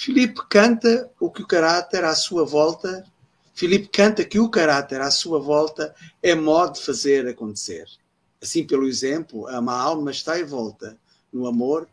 [0.01, 3.05] Filipe canta o que o caráter à sua volta,
[3.53, 7.85] Filipe canta que o caráter à sua volta é modo de fazer acontecer.
[8.41, 10.99] Assim, pelo exemplo, a má alma está em volta,
[11.31, 11.87] no amor,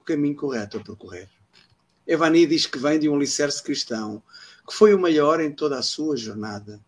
[0.00, 1.30] o caminho correto a percorrer.
[2.04, 4.20] Evani diz que vem de um alicerce cristão,
[4.66, 6.80] que foi o maior em toda a sua jornada.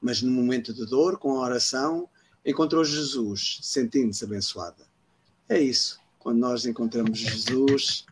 [0.00, 2.08] Mas no momento de dor, com a oração,
[2.44, 4.88] encontrou Jesus, sentindo-se abençoada.
[5.48, 6.00] É isso.
[6.18, 8.04] Quando nós encontramos Jesus,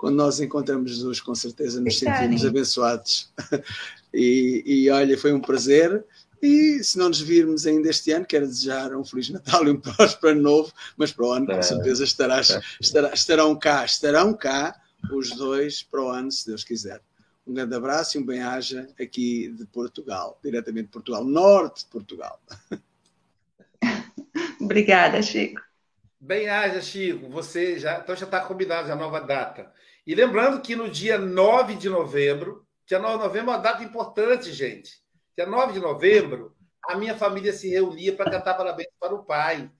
[0.00, 3.30] quando nós encontramos Jesus, com certeza nos sentimos abençoados.
[4.12, 6.04] E, e, olha, foi um prazer.
[6.42, 9.78] E se não nos virmos ainda este ano, quero desejar um Feliz Natal e um
[9.78, 14.74] próspero ano novo, mas para o ano, com certeza, estarás, estará, estarão cá, estarão cá
[15.12, 17.00] os dois para o ano, se Deus quiser.
[17.46, 22.42] Um grande abraço e um bem-aja aqui de Portugal, diretamente de Portugal, norte de Portugal.
[24.60, 25.62] Obrigada, Chico.
[26.18, 27.28] Bem-aja, Chico.
[27.28, 29.72] Você já, então já está combinado a nova data.
[30.06, 33.82] E lembrando que no dia 9 de novembro, dia 9 de novembro é uma data
[33.82, 35.00] importante, gente.
[35.36, 39.70] Dia 9 de novembro, a minha família se reunia para cantar parabéns para o pai.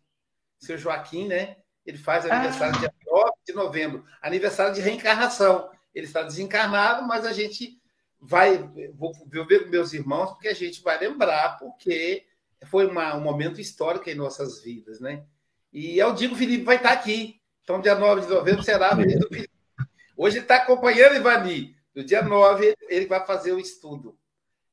[0.59, 1.57] Seu Joaquim, né?
[1.85, 2.79] Ele faz aniversário ah.
[2.79, 5.71] dia 9 de novembro, aniversário de reencarnação.
[5.95, 7.81] Ele está desencarnado, mas a gente
[8.21, 8.59] vai.
[8.95, 9.13] Vou
[9.47, 12.27] ver com meus irmãos, porque a gente vai lembrar, porque
[12.67, 15.25] foi uma, um momento histórico em nossas vidas, né?
[15.73, 17.41] E eu digo, o Felipe vai estar aqui.
[17.63, 19.60] Então, dia 9 de novembro será a vez do Felipe.
[20.23, 21.75] Hoje está acompanhando Ivani.
[21.97, 24.19] No dia 9, ele vai fazer o estudo.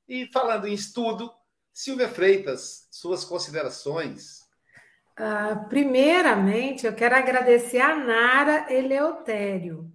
[0.05, 1.31] E falando em estudo,
[1.71, 4.41] Silvia Freitas, suas considerações.
[5.17, 9.89] Uh, primeiramente, eu quero agradecer a Nara Eleutério.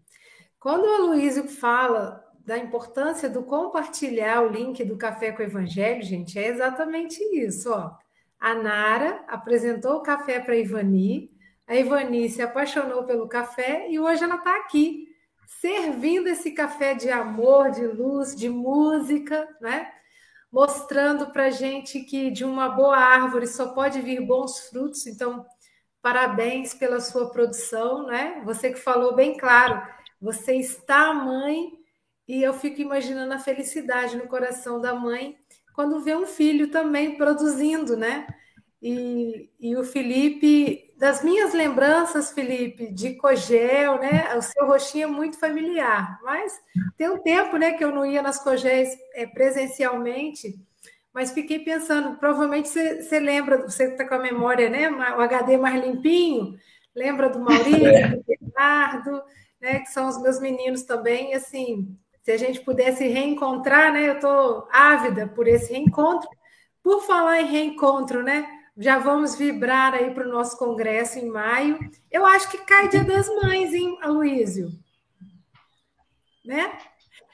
[0.59, 6.03] Quando o Aloysio fala da importância do compartilhar o link do Café com o Evangelho,
[6.03, 7.71] gente, é exatamente isso.
[7.71, 7.95] Ó.
[8.41, 11.31] A Nara apresentou o café para a Ivani,
[11.67, 15.12] a Ivani se apaixonou pelo café e hoje ela está aqui,
[15.61, 19.91] servindo esse café de amor, de luz, de música, né?
[20.53, 25.07] mostrando para gente que de uma boa árvore só pode vir bons frutos.
[25.07, 25.47] Então,
[26.03, 28.43] parabéns pela sua produção, né?
[28.45, 29.81] Você que falou bem claro,
[30.21, 31.73] você está mãe
[32.29, 35.39] e eu fico imaginando a felicidade no coração da mãe
[35.75, 38.27] quando vê um filho também produzindo, né?
[38.83, 44.37] E, e o Felipe, das minhas lembranças, Felipe, de Cogel, né?
[44.37, 46.53] O seu rostinho é muito familiar, mas
[46.97, 50.55] tem um tempo, né, que eu não ia nas Cogéis é, presencialmente,
[51.13, 54.89] mas fiquei pensando, provavelmente você, você lembra, você está com a memória, né?
[54.89, 56.57] O HD mais limpinho,
[56.95, 59.23] lembra do Maurício, do Bernardo,
[59.61, 59.81] né?
[59.81, 64.09] Que são os meus meninos também, assim, se a gente pudesse reencontrar, né?
[64.09, 66.31] Eu estou ávida por esse reencontro.
[66.81, 68.62] Por falar em reencontro, né?
[68.77, 71.79] Já vamos vibrar aí para o nosso congresso em maio.
[72.11, 74.71] Eu acho que cai Dia das Mães, hein, Aloísio?
[76.45, 76.73] Né?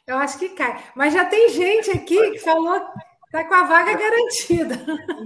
[0.06, 0.82] Eu acho que cai.
[0.96, 2.80] Mas já tem gente aqui que falou
[3.28, 4.74] Está com a vaga garantida.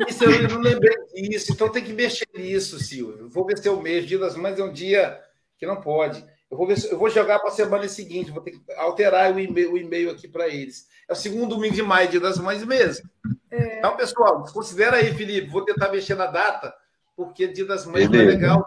[0.09, 3.29] Isso, eu não lembrei disso, então tem que mexer nisso, Silvio.
[3.29, 4.07] Vou ver se é o mês.
[4.07, 5.21] Dia das Mães é um dia
[5.57, 6.25] que não pode.
[6.53, 9.33] Eu vou, ver se, eu vou jogar para a semana seguinte, vou ter que alterar
[9.33, 10.87] o e-mail, o e-mail aqui para eles.
[11.09, 13.09] É o segundo domingo de maio, dia das mães mesmo.
[13.51, 13.79] É.
[13.79, 16.75] Então, pessoal, considera aí, Felipe, vou tentar mexer na data,
[17.17, 18.67] porque dia das mães não é legal,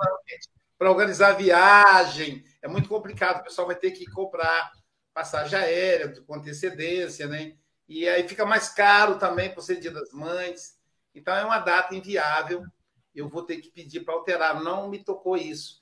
[0.79, 4.71] Para organizar a viagem, é muito complicado, o pessoal vai ter que comprar
[5.13, 7.53] passagem aérea com antecedência, né?
[7.87, 10.75] E aí fica mais caro também por ser dia das mães.
[11.13, 12.63] Então é uma data inviável.
[13.13, 14.63] Eu vou ter que pedir para alterar.
[14.63, 15.79] Não me tocou isso.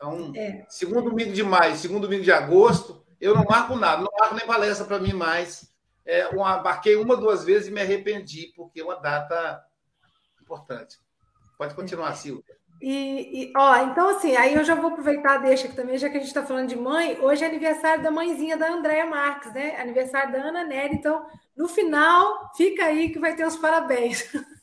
[0.00, 0.64] Então, é.
[0.66, 4.46] segundo domingo de maio, segundo domingo de agosto, eu não marco nada, não marco nem
[4.46, 5.70] palestra para mim mais.
[6.06, 9.62] É, uma, marquei uma, duas vezes e me arrependi, porque é uma data
[10.40, 10.96] importante.
[11.58, 12.56] Pode continuar, Silvia.
[12.80, 16.16] E, e, ó, então assim, aí eu já vou aproveitar, deixa aqui também, já que
[16.16, 19.78] a gente está falando de mãe, hoje é aniversário da mãezinha da Andréia Marques, né?
[19.78, 24.32] Aniversário da Ana Nery, então no final fica aí que vai ter os parabéns.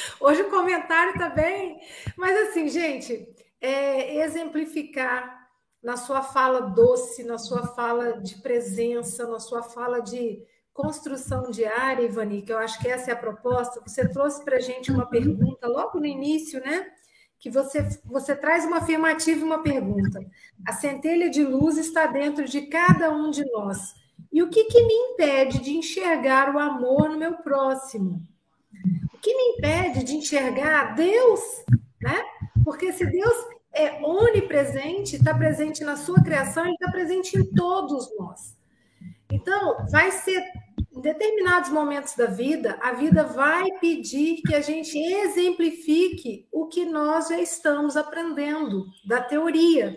[0.20, 1.80] Hoje o comentário está bem.
[2.16, 3.28] Mas assim, gente,
[3.60, 5.48] é exemplificar
[5.82, 10.42] na sua fala doce, na sua fala de presença, na sua fala de
[10.72, 13.80] construção diária, Ivani, que eu acho que essa é a proposta.
[13.86, 16.86] Você trouxe para a gente uma pergunta logo no início, né?
[17.38, 20.20] Que você, você traz uma afirmativa e uma pergunta.
[20.66, 23.94] A centelha de luz está dentro de cada um de nós.
[24.30, 28.22] E o que, que me impede de enxergar o amor no meu próximo?
[29.22, 31.40] Que me impede de enxergar Deus,
[32.00, 32.22] né?
[32.64, 33.34] Porque se Deus
[33.72, 38.56] é onipresente, está presente na sua criação, ele está presente em todos nós.
[39.30, 40.44] Então, vai ser
[40.92, 46.84] em determinados momentos da vida, a vida vai pedir que a gente exemplifique o que
[46.84, 49.96] nós já estamos aprendendo da teoria.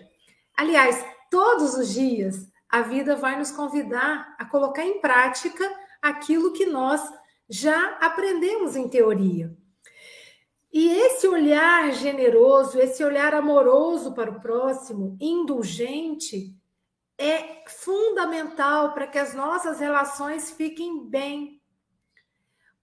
[0.56, 5.64] Aliás, todos os dias a vida vai nos convidar a colocar em prática
[6.00, 7.00] aquilo que nós
[7.48, 9.56] já aprendemos em teoria.
[10.72, 16.52] E esse olhar generoso, esse olhar amoroso para o próximo, indulgente,
[17.16, 21.62] é fundamental para que as nossas relações fiquem bem.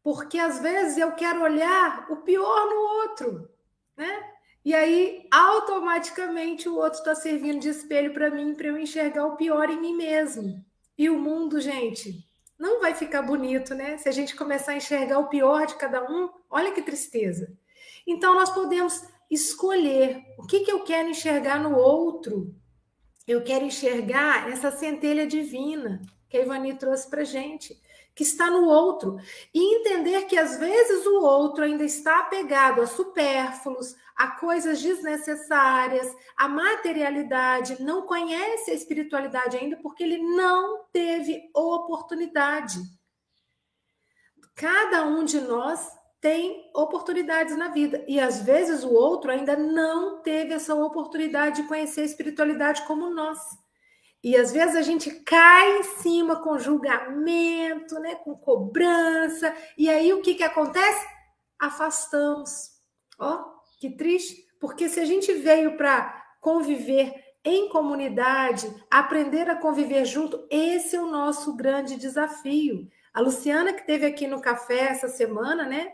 [0.02, 3.50] Porque às vezes eu quero olhar o pior no outro,
[3.98, 4.32] né?
[4.64, 9.36] E aí, automaticamente, o outro está servindo de espelho para mim, para eu enxergar o
[9.36, 10.64] pior em mim mesmo.
[10.98, 12.24] E o mundo, gente,
[12.62, 13.98] não vai ficar bonito, né?
[13.98, 17.52] Se a gente começar a enxergar o pior de cada um, olha que tristeza.
[18.06, 22.56] Então, nós podemos escolher o que, que eu quero enxergar no outro.
[23.28, 27.81] Eu quero enxergar essa centelha divina que a Ivani trouxe para gente,
[28.16, 29.18] que está no outro.
[29.54, 36.14] E entender que às vezes o outro ainda está apegado a supérfluos, a coisas desnecessárias,
[36.38, 42.80] a materialidade, não conhece a espiritualidade ainda porque ele não teve oportunidade.
[44.56, 50.22] Cada um de nós tem oportunidades na vida e às vezes o outro ainda não
[50.22, 53.40] teve essa oportunidade de conhecer a espiritualidade como nós.
[54.24, 60.14] E às vezes a gente cai em cima com julgamento, né, com cobrança, e aí
[60.14, 61.06] o que que acontece?
[61.60, 62.72] Afastamos.
[63.18, 63.44] Ó,
[63.80, 67.14] que triste, porque se a gente veio para conviver
[67.44, 72.88] em comunidade, aprender a conviver junto, esse é o nosso grande desafio.
[73.12, 75.92] A Luciana, que teve aqui no café essa semana, né,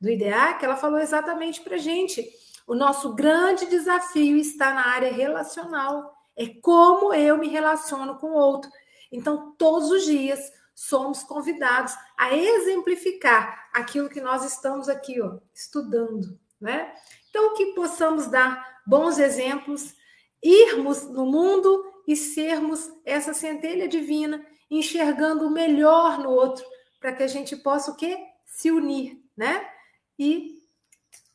[0.00, 2.28] do IDEAC, ela falou exatamente para gente.
[2.66, 6.17] O nosso grande desafio está na área relacional.
[6.38, 8.70] É como eu me relaciono com o outro.
[9.10, 16.38] Então, todos os dias somos convidados a exemplificar aquilo que nós estamos aqui, ó, estudando,
[16.60, 16.94] né?
[17.28, 19.96] Então, que possamos dar bons exemplos,
[20.40, 26.64] irmos no mundo e sermos essa centelha divina, enxergando o melhor no outro,
[27.00, 28.16] para que a gente possa o quê?
[28.46, 29.68] Se unir, né?
[30.16, 30.57] E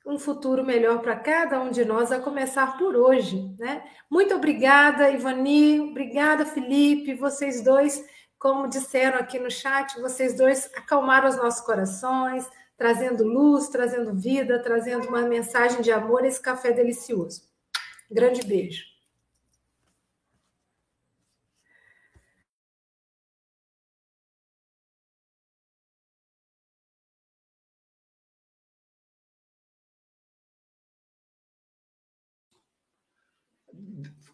[0.06, 3.84] um futuro melhor para cada um de nós, a começar por hoje, né?
[4.10, 8.04] Muito obrigada, Ivani, obrigada, Felipe, vocês dois,
[8.38, 14.62] como disseram aqui no chat, vocês dois acalmaram os nossos corações, trazendo luz, trazendo vida,
[14.62, 17.44] trazendo uma mensagem de amor, esse café delicioso.
[18.12, 18.93] Grande beijo.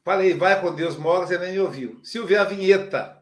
[0.03, 1.99] Falei, vai com Deus, mora, você nem me ouviu.
[2.03, 3.19] Silvia, a vinheta.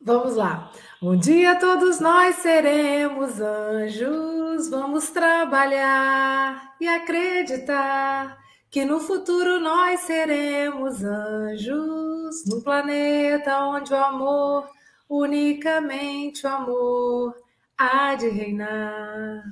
[0.00, 0.72] Vamos lá.
[1.00, 8.36] Um dia todos nós seremos anjos, vamos trabalhar e acreditar
[8.68, 14.68] que no futuro nós seremos anjos, num planeta onde o amor,
[15.08, 17.36] unicamente o amor,
[17.78, 19.44] há de reinar.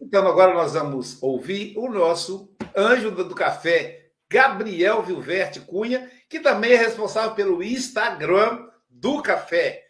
[0.00, 6.72] Então agora nós vamos ouvir o nosso anjo do café, Gabriel Vilverte Cunha, que também
[6.72, 9.84] é responsável pelo Instagram do café.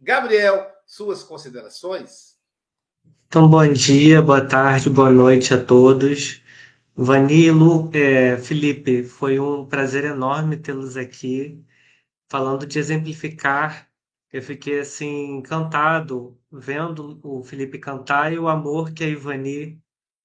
[0.00, 2.34] Gabriel, suas considerações?
[3.26, 6.42] Então, bom dia, boa tarde, boa noite a todos.
[6.96, 11.64] Vanilo, é, Felipe, foi um prazer enorme tê-los aqui,
[12.28, 13.88] falando de exemplificar.
[14.32, 19.82] Eu fiquei assim encantado vendo o Felipe cantar e o amor que a Ivani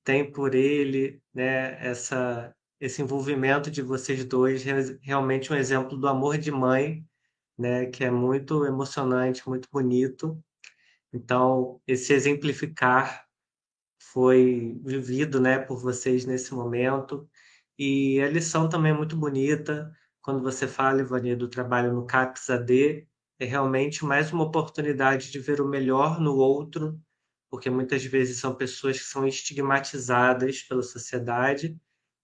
[0.10, 1.78] tem por ele, né?
[1.86, 4.64] Essa esse envolvimento de vocês dois,
[5.02, 7.06] realmente um exemplo do amor de mãe,
[7.58, 7.86] né?
[7.88, 10.42] Que é muito emocionante, muito bonito.
[11.14, 13.26] Então, esse exemplificar
[14.14, 17.30] foi vivido, né, por vocês nesse momento.
[17.78, 19.92] E a lição também é muito bonita,
[20.22, 23.08] quando você fala, Ivani, do trabalho no CAPS AD,
[23.40, 27.00] é realmente mais uma oportunidade de ver o melhor no outro,
[27.50, 31.78] porque muitas vezes são pessoas que são estigmatizadas pela sociedade,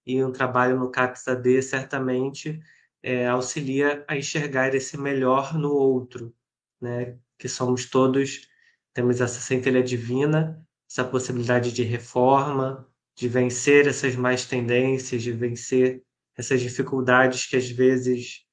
[0.05, 2.59] e um trabalho no CAPS AD certamente
[3.01, 6.33] é, auxilia a enxergar esse melhor no outro,
[6.79, 7.17] né?
[7.37, 8.47] que somos todos,
[8.93, 16.03] temos essa centelha divina essa possibilidade de reforma, de vencer essas más tendências, de vencer
[16.37, 18.45] essas dificuldades que às vezes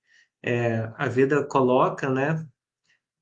[0.43, 2.47] é, a vida coloca, né?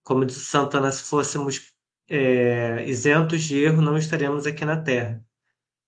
[0.02, 1.69] Como diz Santana, se fôssemos
[2.10, 5.24] é, isentos de erro, não estaríamos aqui na Terra.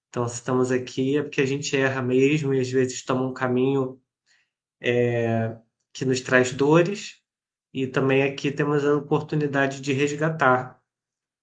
[0.08, 3.34] Então, se estamos aqui é porque a gente erra mesmo e às vezes toma um
[3.34, 4.00] caminho
[4.80, 5.56] é,
[5.92, 7.20] que nos traz dores
[7.74, 10.82] e também aqui temos a oportunidade de resgatar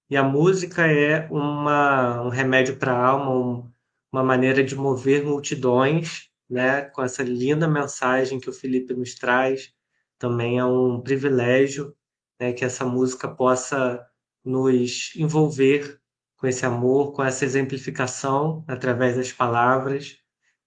[0.09, 3.71] e a música é uma, um remédio para a alma, um,
[4.11, 6.82] uma maneira de mover multidões, né?
[6.82, 9.71] Com essa linda mensagem que o Felipe nos traz.
[10.17, 11.95] Também é um privilégio
[12.39, 14.03] né, que essa música possa
[14.50, 16.00] nos envolver
[16.38, 20.18] com esse amor, com essa exemplificação através das palavras.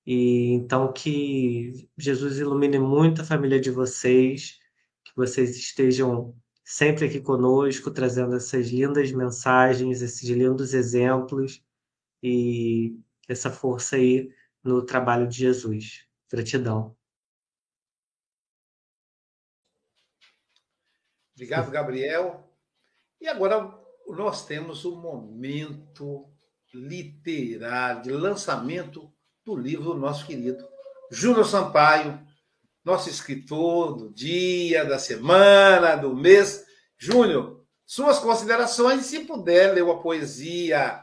[0.07, 4.59] E então que Jesus ilumine muito a família de vocês,
[5.05, 11.63] que vocês estejam sempre aqui conosco, trazendo essas lindas mensagens, esses lindos exemplos
[12.23, 12.97] e
[13.29, 14.31] essa força aí
[14.63, 16.07] no trabalho de Jesus.
[16.31, 16.97] Gratidão.
[21.35, 22.52] Obrigado, Gabriel.
[23.23, 23.73] E agora
[24.09, 26.29] nós temos o um momento
[26.75, 29.13] literário de lançamento
[29.45, 30.67] do livro do nosso querido
[31.09, 32.21] Júnior Sampaio,
[32.85, 36.65] nosso escritor do dia, da semana, do mês.
[36.99, 41.01] Júnior, suas considerações, se puder ler uma poesia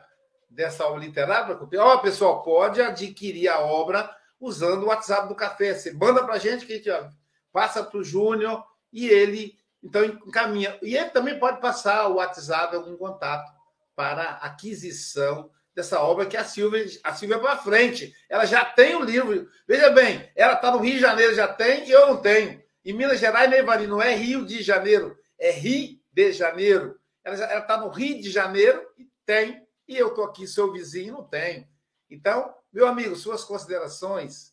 [0.49, 5.74] dessa obra literária, ó, oh, pessoal, pode adquirir a obra usando o WhatsApp do café.
[5.74, 7.15] Você manda para a gente que a gente
[7.49, 8.61] passa para o Júnior
[8.91, 10.78] e ele então encaminha.
[10.82, 13.52] E ele também pode passar o WhatsApp, algum contato
[13.96, 18.14] para aquisição dessa obra que a Silvia, a Silvia é para frente.
[18.28, 19.50] Ela já tem o livro.
[19.68, 22.62] Veja bem, ela está no Rio de Janeiro, já tem, e eu não tenho.
[22.84, 27.00] Em Minas Gerais, Neivari, não é Rio de Janeiro, é Rio de Janeiro.
[27.24, 31.24] Ela está no Rio de Janeiro e tem, e eu estou aqui, seu vizinho, não
[31.24, 31.68] tenho.
[32.10, 34.49] Então, meu amigo, suas considerações.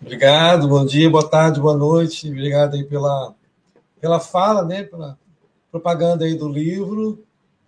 [0.00, 2.28] Obrigado, bom dia, boa tarde, boa noite.
[2.30, 3.34] Obrigado aí pela,
[4.00, 4.84] pela fala, né?
[4.84, 5.18] Pela
[5.72, 7.24] propaganda aí do livro.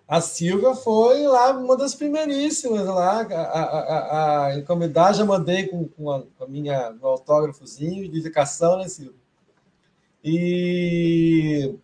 [0.07, 5.89] A Silvia foi lá uma das primeiríssimas lá a, a, a encomendar, já mandei com,
[5.89, 9.15] com, a, com a minha meu autógrafozinho de indicação, né, Silvia?
[10.23, 11.75] E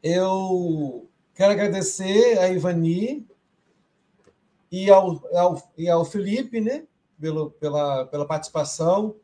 [0.00, 3.26] eu quero agradecer a Ivani
[4.70, 6.84] e ao, ao, e ao Felipe, né,
[7.20, 9.16] pelo, pela, pela participação.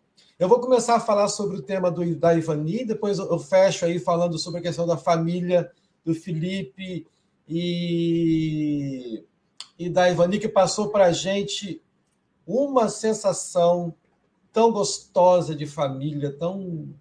[0.42, 4.00] Eu vou começar a falar sobre o tema do, da Ivani, depois eu fecho aí
[4.00, 5.70] falando sobre a questão da família
[6.04, 7.06] do Felipe
[7.48, 9.22] e,
[9.78, 11.80] e da Ivani, que passou para a gente
[12.44, 13.94] uma sensação
[14.52, 16.92] tão gostosa de família, tão,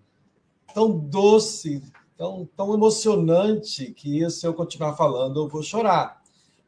[0.71, 1.81] tão doce,
[2.15, 6.20] tão, tão emocionante, que se eu continuar falando eu vou chorar.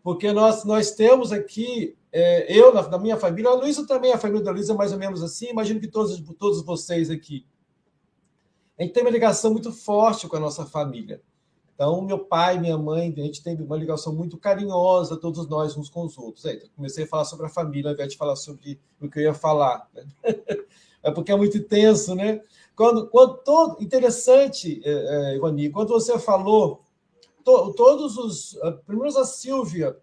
[0.03, 4.19] Porque nós, nós temos aqui é, eu, na, na, minha família, a Luísa também, a
[4.19, 7.43] família da Luísa é mais ou menos assim, imagino que todos, todos vocês aqui.
[8.77, 11.23] A gente tem uma ligação muito forte com a nossa família.
[11.73, 15.89] Então, meu pai, minha mãe, a gente tem uma ligação muito carinhosa, todos nós uns
[15.89, 16.45] com os outros.
[16.45, 19.23] Aí, comecei a falar sobre a família, ao invés de falar sobre o que eu
[19.23, 19.89] ia falar.
[19.93, 20.05] Né?
[21.05, 22.39] É porque é muito intenso, né?
[22.73, 26.81] Quando, quando todo, interessante, é, é, Ivani, quando você falou,
[27.43, 29.97] to, todos os, primeiro a Silvia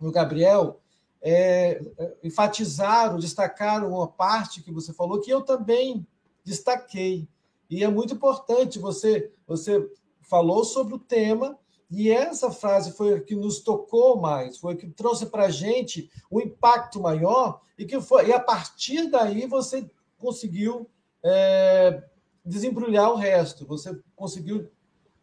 [0.00, 0.80] e o Gabriel,
[1.20, 1.80] é,
[2.22, 6.06] enfatizaram, destacaram uma parte que você falou que eu também
[6.44, 7.26] destaquei.
[7.70, 11.58] E é muito importante, você, você falou sobre o tema,
[11.90, 15.50] e essa frase foi a que nos tocou mais, foi a que trouxe para a
[15.50, 20.88] gente um impacto maior, e que foi, e a partir daí você conseguiu
[21.22, 22.02] é,
[22.44, 24.68] desembrulhar o resto, você conseguiu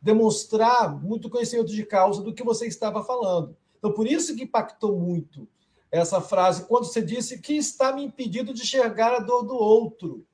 [0.02, 3.56] demonstrar muito conhecimento de causa do que você estava falando.
[3.78, 5.48] Então, por isso que impactou muito
[5.92, 10.26] essa frase quando você disse que está me impedindo de enxergar a dor do outro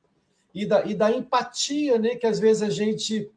[0.53, 3.31] e da, e da empatia né, que às vezes a gente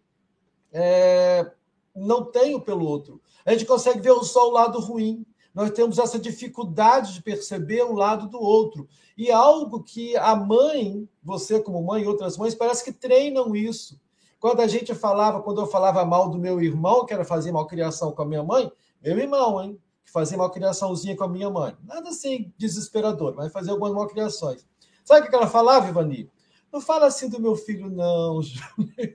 [0.73, 1.51] é,
[1.95, 3.21] não tem pelo outro.
[3.45, 5.25] A gente consegue ver só o lado ruim.
[5.55, 8.89] Nós temos essa dificuldade de perceber o lado do outro.
[9.17, 14.01] E algo que a mãe, você como mãe e outras mães, parece que treinam isso.
[14.41, 18.11] Quando a gente falava, quando eu falava mal do meu irmão, que era fazer malcriação
[18.11, 18.73] com a minha mãe,
[19.03, 19.79] meu irmão, hein?
[20.03, 21.77] que fazia uma criaçãozinha com a minha mãe.
[21.85, 24.67] Nada assim desesperador, mas fazia algumas malcriações.
[25.05, 26.29] Sabe o que ela falava, Ivani?
[26.73, 28.41] Não fala assim do meu filho, não.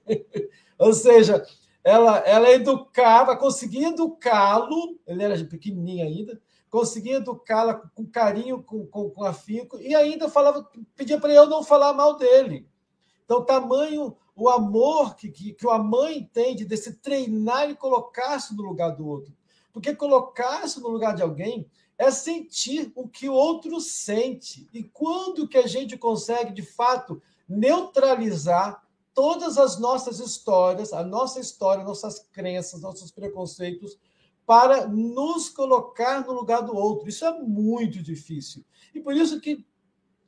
[0.77, 1.45] Ou seja,
[1.83, 9.09] ela, ela educava, conseguia educá-lo, ele era pequenininho ainda, conseguia educá-la com carinho, com, com,
[9.09, 12.67] com afinco, e ainda falava, pedia para eu não falar mal dele.
[13.23, 18.55] Então, tamanho o amor que, que, que a mãe tem de se treinar e colocar-se
[18.55, 19.33] no lugar do outro.
[19.71, 24.67] Porque colocar-se no lugar de alguém é sentir o que o outro sente.
[24.73, 28.83] E quando que a gente consegue, de fato, neutralizar
[29.13, 33.97] todas as nossas histórias, a nossa história, nossas crenças, nossos preconceitos,
[34.45, 37.07] para nos colocar no lugar do outro.
[37.07, 38.63] Isso é muito difícil.
[38.93, 39.65] E por isso que,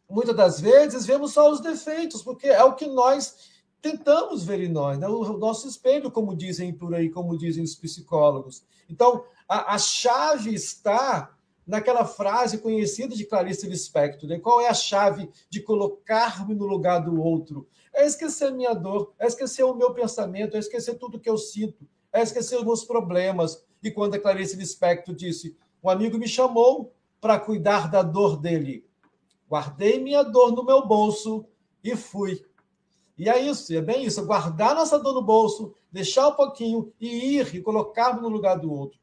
[0.10, 4.69] muitas das vezes, vemos só os defeitos, porque é o que nós tentamos ver em
[4.69, 5.07] nós, né?
[5.07, 8.63] o nosso espelho, como dizem por aí, como dizem os psicólogos.
[8.89, 11.34] Então, a, a chave está
[11.65, 14.30] naquela frase conhecida de Clarice Lispector.
[14.30, 14.39] Né?
[14.39, 17.67] Qual é a chave de colocar-me no lugar do outro?
[17.93, 21.86] É esquecer minha dor, é esquecer o meu pensamento, é esquecer tudo que eu sinto,
[22.13, 23.65] é esquecer os meus problemas.
[23.84, 28.86] E quando a Clarice Lispector disse, um amigo me chamou para cuidar da dor dele.
[29.49, 31.45] Guardei minha dor no meu bolso
[31.84, 32.45] e fui.
[33.18, 37.38] E é isso, é bem isso, guardar nossa dor no bolso, deixar um pouquinho e
[37.38, 38.99] ir e colocar no lugar do outro.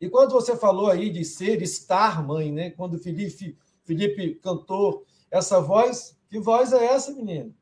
[0.00, 2.70] E quando você falou aí de ser, estar mãe, né?
[2.70, 7.54] Quando Felipe, Felipe cantou essa voz, que voz é essa, menino?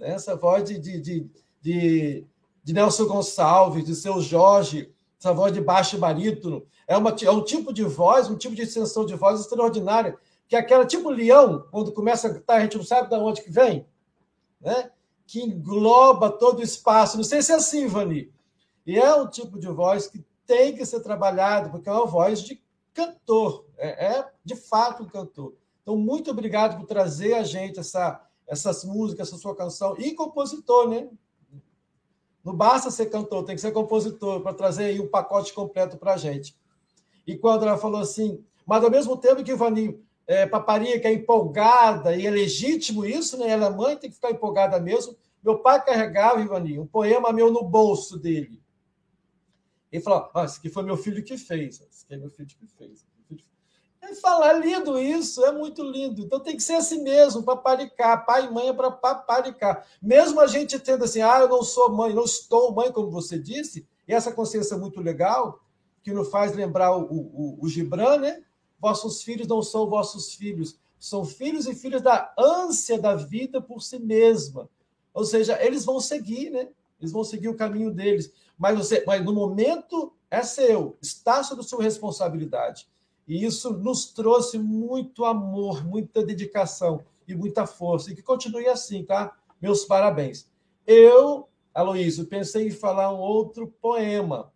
[0.00, 1.30] Essa voz de, de, de,
[1.60, 2.26] de,
[2.64, 6.64] de Nelson Gonçalves, de seu Jorge, essa voz de baixo barítono.
[6.86, 10.16] É, uma, é um tipo de voz, um tipo de extensão de voz extraordinária,
[10.52, 13.40] que é aquela tipo leão, quando começa a cantar, a gente não sabe de onde
[13.40, 13.86] que vem,
[14.60, 14.90] né?
[15.26, 17.16] que engloba todo o espaço.
[17.16, 18.30] Não sei se é assim, Vani.
[18.84, 22.42] E é um tipo de voz que tem que ser trabalhado, porque é uma voz
[22.42, 25.54] de cantor, é, é de fato um cantor.
[25.80, 30.86] Então, muito obrigado por trazer a gente essa, essas músicas, essa sua canção, e compositor,
[30.86, 31.08] né?
[32.44, 36.12] Não basta ser cantor, tem que ser compositor, para trazer aí um pacote completo para
[36.12, 36.54] a gente.
[37.26, 41.12] E quando ela falou assim, mas ao mesmo tempo que Ivani é, Paparia, que é
[41.12, 43.48] empolgada, e é legítimo isso, né?
[43.48, 45.16] Ela é mãe, tem que ficar empolgada mesmo.
[45.42, 48.62] Meu pai carregava, Ivani, um poema meu no bolso dele.
[49.90, 51.80] Ele falou: ah, esse aqui foi meu filho que fez.
[51.80, 53.04] Esse aqui é meu filho que fez.
[54.44, 56.22] É lindo isso, é muito lindo.
[56.22, 58.26] Então tem que ser assim mesmo, paparicar.
[58.26, 59.86] Pai e mãe é para paparicar.
[60.02, 63.38] Mesmo a gente tendo assim, ah, eu não sou mãe, não estou mãe, como você
[63.38, 65.60] disse, e essa consciência é muito legal,
[66.02, 68.42] que nos faz lembrar o, o, o Gibran, né?
[68.82, 73.80] Vossos filhos não são vossos filhos, são filhos e filhas da ânsia da vida por
[73.80, 74.68] si mesma.
[75.14, 76.68] Ou seja, eles vão seguir, né?
[77.00, 78.32] Eles vão seguir o caminho deles.
[78.58, 82.88] Mas, você, mas no momento é seu, está sob sua responsabilidade.
[83.28, 88.10] E isso nos trouxe muito amor, muita dedicação e muita força.
[88.10, 89.36] E que continue assim, tá?
[89.60, 90.50] Meus parabéns.
[90.84, 94.52] Eu, Aloísio, pensei em falar um outro poema,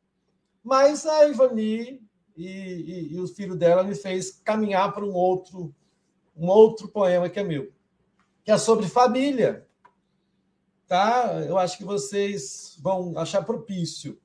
[0.64, 2.04] mas a Ivani
[2.36, 5.74] e, e, e o filho dela me fez caminhar para um outro,
[6.36, 7.72] um outro poema que é meu,
[8.44, 9.66] que é sobre família.
[10.86, 11.44] Tá?
[11.46, 14.20] Eu acho que vocês vão achar propício.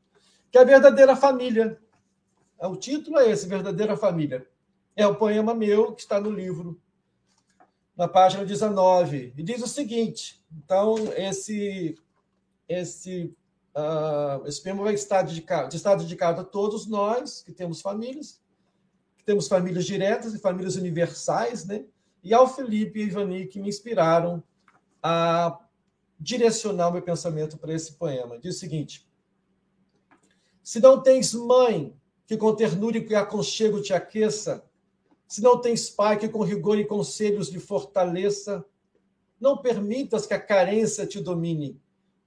[0.52, 1.82] Que é a verdadeira família.
[2.60, 4.48] O título é esse, Verdadeira Família.
[4.96, 6.80] É o poema meu que está no livro,
[7.98, 9.34] na página 19.
[9.36, 11.98] E diz o seguinte: então, esse,
[12.68, 13.34] esse
[13.74, 18.42] Uh, esse poema vai estar dedicado, dedicado a todos nós que temos famílias,
[19.18, 21.86] que temos famílias diretas e famílias universais, né?
[22.22, 24.44] E ao Felipe e Ivani que me inspiraram
[25.02, 25.58] a
[26.20, 28.38] direcionar meu pensamento para esse poema.
[28.38, 29.10] Diz o seguinte:
[30.62, 31.96] Se não tens mãe
[32.28, 34.66] que com ternura e aconchego te aqueça,
[35.28, 38.66] se não tens pai que com rigor e conselhos lhe fortaleça,
[39.40, 41.81] não permitas que a carência te domine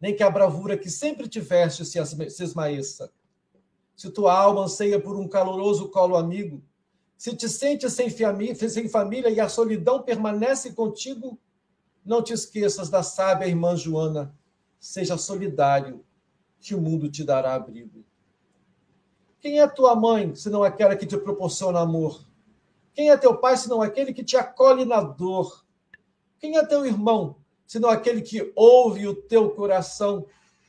[0.04, 1.98] nem que a bravura que sempre tiveste se
[2.42, 3.10] esmaeça.
[3.96, 6.62] Se tua alma anseia por um caloroso colo amigo,
[7.16, 11.38] se te sentes sem, sem família e a solidão permanece contigo,
[12.04, 14.36] não te esqueças da sábia irmã Joana.
[14.78, 16.04] Seja solidário,
[16.60, 18.04] que o mundo te dará abrigo.
[19.40, 22.28] Quem é tua mãe, senão aquela que te proporciona amor?
[22.92, 25.64] Quem é teu pai, senão aquele que te acolhe na dor?
[26.38, 27.36] Quem é teu irmão,
[27.66, 30.26] senão aquele que ouve o teu coração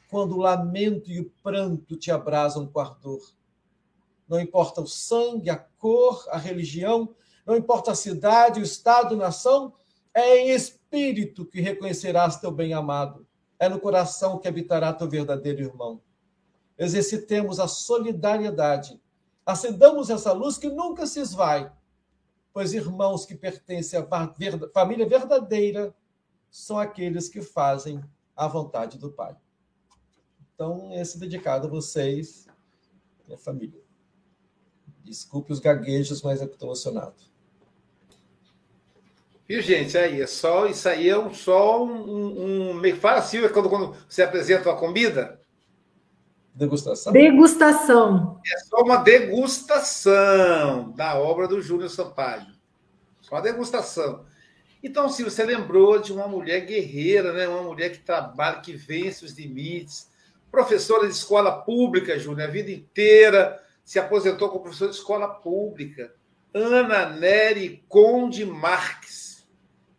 [0.10, 3.22] quando o lamento e o pranto te abrasam com ardor.
[4.28, 7.14] Não importa o sangue, a cor, a religião,
[7.46, 9.74] não importa a cidade, o estado, nação,
[10.14, 13.28] é em espírito que reconhecerás teu bem-amado.
[13.60, 16.02] É no coração que habitará teu verdadeiro irmão.
[16.78, 19.00] Exercitemos a solidariedade.
[19.46, 21.72] Acendamos essa luz que nunca se esvai,
[22.52, 24.08] pois irmãos que pertencem à
[24.74, 25.94] família verdadeira
[26.56, 28.02] são aqueles que fazem
[28.34, 29.36] a vontade do Pai.
[30.54, 32.48] Então, esse é dedicado a vocês,
[33.28, 33.82] minha família.
[35.04, 37.16] Desculpe os gaguejos, mas é que estou emocionado.
[39.46, 39.98] Viu, gente?
[39.98, 43.94] Aí, é só, isso aí é um, só um, um, meio fala Silvia, quando, quando
[44.08, 45.42] você apresenta uma comida.
[46.54, 47.12] Degustação.
[47.12, 48.40] Degustação.
[48.48, 52.48] É só uma degustação da obra do Júlio Sampaio.
[53.20, 54.26] Só uma degustação.
[54.86, 57.48] Então, se você lembrou de uma mulher guerreira, né?
[57.48, 60.12] uma mulher que trabalha, que vence os limites,
[60.52, 66.14] professora de escola pública, Júnior, a vida inteira se aposentou como professora de escola pública.
[66.54, 69.48] Ana Nery Conde Marques.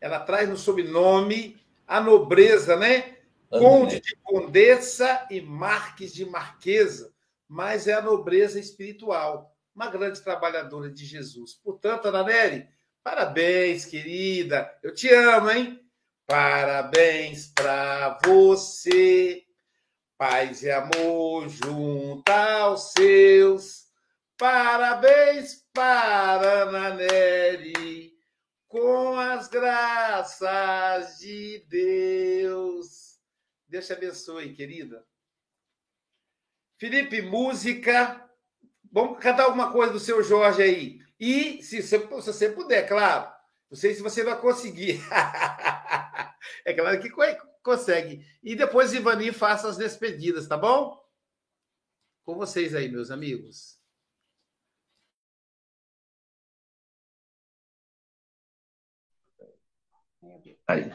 [0.00, 3.16] Ela traz no sobrenome a nobreza, né?
[3.50, 7.12] Conde de Condessa e Marques de Marquesa,
[7.48, 11.54] mas é a nobreza espiritual, uma grande trabalhadora de Jesus.
[11.54, 12.68] Portanto, Ana Nery,
[13.06, 14.76] Parabéns, querida.
[14.82, 15.80] Eu te amo, hein?
[16.26, 19.46] Parabéns para você.
[20.18, 23.86] Paz e amor junto aos seus.
[24.36, 28.12] Parabéns para Ana Nery,
[28.66, 33.20] com as graças de Deus.
[33.68, 35.06] Deus te abençoe, querida.
[36.76, 38.28] Felipe, música.
[38.90, 41.05] Vamos cantar alguma coisa do seu Jorge aí.
[41.18, 43.30] E, se você, se você puder, claro,
[43.70, 45.00] não sei se você vai conseguir.
[46.64, 47.10] é claro que
[47.62, 48.24] consegue.
[48.42, 50.96] E depois, Ivani, faça as despedidas, tá bom?
[52.24, 53.80] Com vocês aí, meus amigos.
[60.68, 60.92] Aí.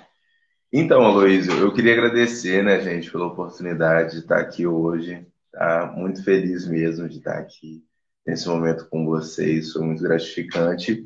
[0.72, 5.26] Então, Aloysio, eu queria agradecer, né, gente, pela oportunidade de estar aqui hoje.
[5.52, 5.88] Tá?
[5.88, 7.84] Muito feliz mesmo de estar aqui
[8.32, 11.06] nesse momento com vocês, foi muito gratificante.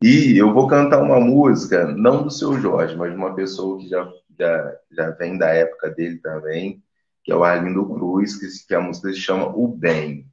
[0.00, 3.88] E eu vou cantar uma música, não do seu Jorge, mas de uma pessoa que
[3.88, 4.08] já,
[4.38, 6.80] já, já vem da época dele também,
[7.24, 10.26] que é o Arlindo Cruz, que, que a música se chama O Bem.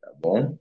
[0.00, 0.56] Tá bom?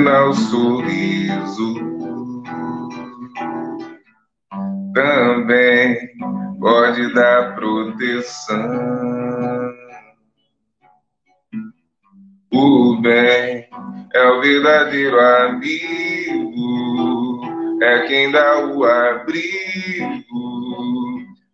[0.00, 1.74] Ilumina o sorriso.
[4.94, 5.96] Também
[6.58, 8.56] pode dar proteção.
[12.52, 13.68] O bem
[14.12, 16.58] é o verdadeiro amigo,
[17.82, 20.26] é quem dá o abrigo,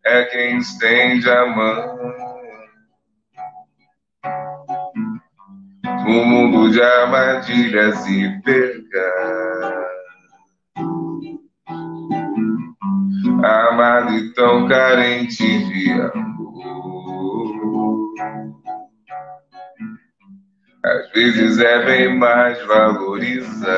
[0.05, 1.95] é quem estende a mão.
[6.16, 9.12] Um mundo de armadilhas e perca.
[13.44, 16.54] Amado e tão carente de amor.
[20.82, 23.68] Às vezes é bem mais valorizar.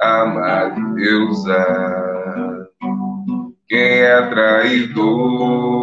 [0.00, 2.66] Amar e Deusar.
[3.68, 5.76] Quem é traidor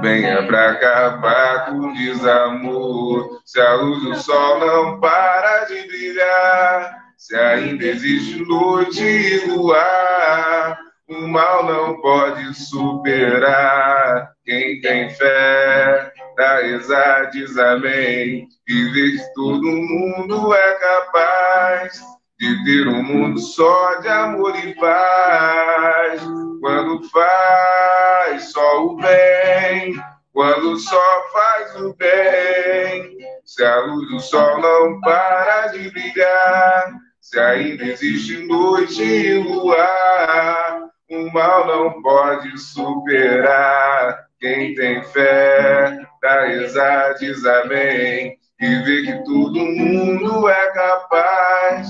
[0.00, 3.40] bem é pra acabar com o desamor.
[3.44, 10.78] Se a luz do sol não para de brilhar, se ainda existe noite e luar,
[11.08, 14.32] o mal não pode superar.
[14.44, 18.46] Quem tem fé, reza, diz amém.
[18.68, 24.72] E vê que todo mundo é capaz de ter um mundo só de amor e
[24.76, 26.22] paz.
[26.60, 29.94] Quando faz só o bem,
[30.32, 33.16] quando só faz o bem.
[33.44, 40.88] Se a luz do sol não para de brilhar, se ainda existe noite e luar,
[41.10, 44.28] o mal não pode superar.
[44.38, 48.38] Quem tem fé, dá diz amém.
[48.60, 51.88] E vê que todo mundo é capaz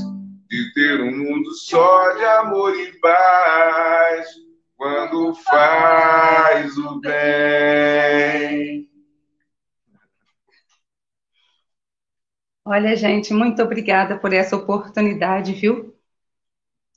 [0.48, 4.26] de ter um mundo só de amor e paz
[4.76, 8.88] quando faz o bem.
[12.64, 15.94] Olha, gente, muito obrigada por essa oportunidade, viu?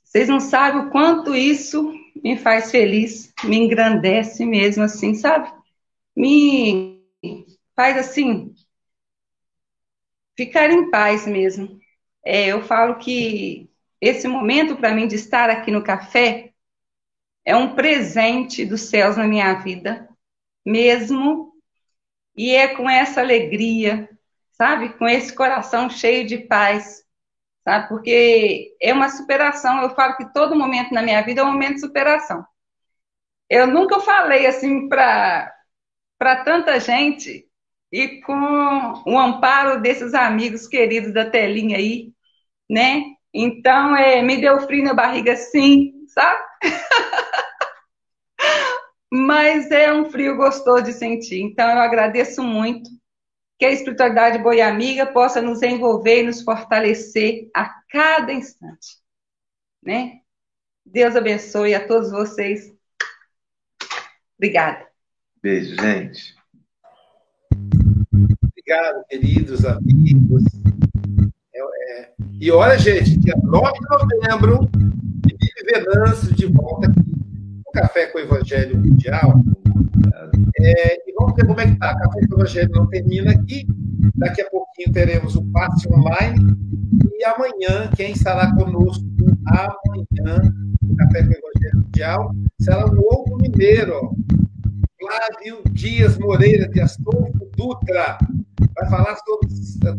[0.04, 1.92] Vocês não sabem o quanto isso
[2.22, 5.50] me faz feliz, me engrandece mesmo, assim, sabe?
[6.14, 7.02] Me
[7.74, 8.54] faz assim
[10.36, 11.81] ficar em paz mesmo.
[12.24, 13.70] É, eu falo que
[14.00, 16.52] esse momento para mim de estar aqui no café
[17.44, 20.08] é um presente dos céus na minha vida,
[20.64, 21.52] mesmo,
[22.36, 24.08] e é com essa alegria,
[24.52, 24.90] sabe?
[24.90, 27.04] Com esse coração cheio de paz,
[27.64, 27.88] sabe?
[27.88, 29.82] Porque é uma superação.
[29.82, 32.44] Eu falo que todo momento na minha vida é um momento de superação.
[33.48, 35.52] Eu nunca falei assim para
[36.18, 37.48] para tanta gente
[37.90, 42.11] e com o amparo desses amigos queridos da telinha aí,
[42.72, 43.04] né?
[43.34, 46.42] Então, é, me deu frio na barriga, sim, sabe?
[49.12, 51.42] Mas é um frio gostoso de sentir.
[51.42, 52.88] Então, eu agradeço muito
[53.58, 58.96] que a espiritualidade Boi Amiga possa nos envolver e nos fortalecer a cada instante,
[59.82, 60.20] né?
[60.84, 62.74] Deus abençoe a todos vocês.
[64.38, 64.88] Obrigada.
[65.42, 66.34] Beijo, gente.
[68.42, 70.42] Obrigado, queridos amigos.
[72.42, 74.68] E olha, gente, dia 9 de novembro,
[75.22, 79.44] Felipe Venâncio de volta aqui no Café com o Evangelho Mundial.
[80.58, 81.96] É, e vamos ver como é que está.
[81.96, 83.64] Café com o Evangelho não termina aqui.
[84.16, 86.56] Daqui a pouquinho teremos o passe online.
[87.16, 89.04] E amanhã, quem estará conosco
[89.46, 94.16] amanhã no Café com o Evangelho Mundial será o novo mineiro,
[94.98, 98.18] Flávio Dias Moreira de Astolfo Dutra
[98.74, 99.48] vai falar sobre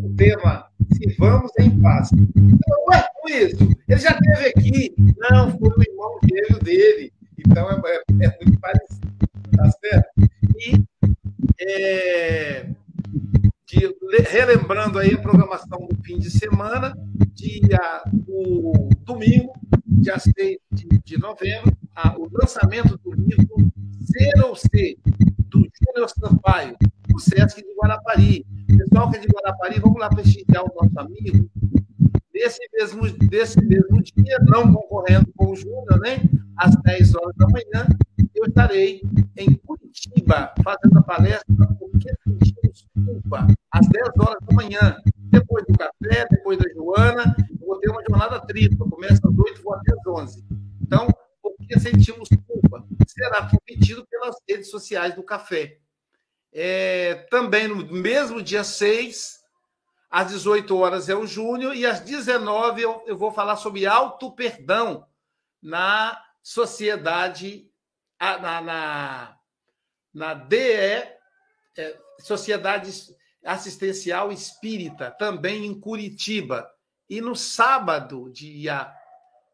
[0.05, 2.09] o tema Se Vamos em Paz.
[2.13, 3.63] Então, não é com isso.
[3.87, 4.95] Ele já esteve aqui.
[5.17, 7.13] Não, foi o irmão gêmeo dele.
[7.37, 9.07] Então, é, é, é muito parecido.
[9.55, 10.09] Tá certo?
[10.57, 10.83] E,
[11.61, 12.65] é,
[13.65, 13.95] de,
[14.29, 16.95] relembrando aí a programação do fim de semana,
[17.33, 19.53] dia, o domingo,
[19.87, 20.33] dia 6
[20.71, 23.71] de, de novembro, a, o lançamento do livro
[24.05, 24.97] Ser ou Ser,
[25.49, 26.75] do Júnior Sampaio,
[27.13, 28.45] do Sesc de Guarapari.
[28.77, 31.49] Pessoal que é de Guarapari, vamos lá prestigiar o nosso amigo.
[32.33, 36.19] Desse mesmo, desse mesmo dia, não concorrendo com o Júnior, né?
[36.57, 37.87] às 10 horas da manhã,
[38.35, 39.01] eu estarei
[39.37, 44.97] em Curitiba fazendo a palestra Porque Sentimos Culpa, às 10 horas da manhã.
[45.17, 48.87] Depois do café, depois da Joana, eu vou ter uma jornada tripla.
[48.89, 50.43] Começa às 8 e vou até às 11.
[50.81, 51.07] Então,
[51.41, 55.77] Porque Sentimos Culpa será transmitido pelas redes sociais do café.
[56.53, 59.41] É, também no mesmo dia 6,
[60.09, 65.07] às 18 horas é o Júnior, e às 19 eu, eu vou falar sobre auto-perdão
[65.61, 67.67] na sociedade,
[68.19, 69.37] na, na,
[70.13, 72.91] na DE, é, Sociedade
[73.43, 76.69] assistencial espírita, também em Curitiba.
[77.09, 78.93] E no sábado, dia,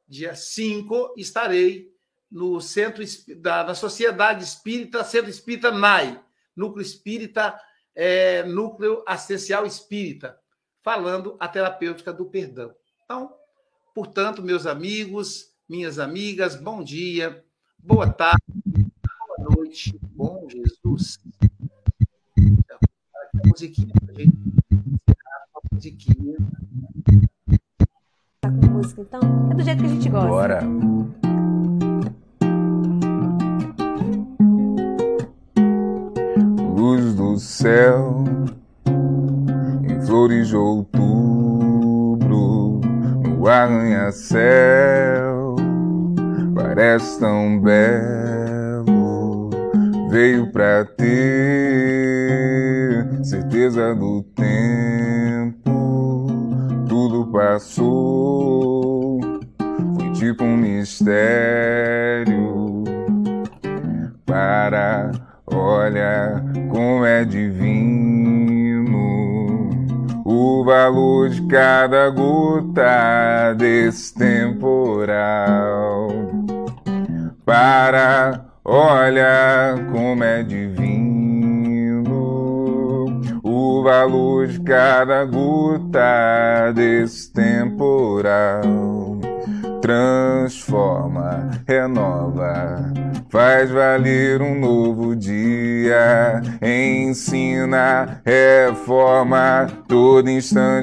[0.07, 1.89] dia 5, estarei
[2.29, 3.03] no centro
[3.37, 6.21] da na Sociedade Espírita, Centro Espírita NAI,
[6.59, 7.57] Núcleo Espírita,
[7.95, 10.37] é, Núcleo Assistencial Espírita,
[10.83, 12.75] falando a terapêutica do perdão.
[13.05, 13.33] Então,
[13.95, 17.45] portanto, meus amigos, minhas amigas, bom dia,
[17.77, 21.17] boa tarde, boa noite, bom Jesus.
[22.37, 24.37] A musiquinha pra gente
[25.55, 26.37] a musiquinha.
[28.41, 29.21] Tá com música então?
[29.49, 30.27] É do jeito que a gente gosta.
[30.27, 31.18] Bora.
[37.69, 38.23] Céu
[39.87, 40.89] em flores de outubro
[43.23, 44.39] no arranha-céu
[46.55, 49.51] parece tão belo
[50.09, 51.13] veio pra ter
[53.23, 54.23] certeza do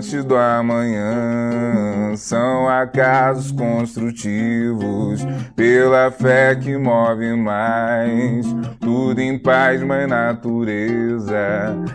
[0.07, 2.15] instante do amanhã.
[2.17, 8.47] São acasos construtivos pela fé que move mais,
[8.81, 11.37] tudo em paz, mãe natureza.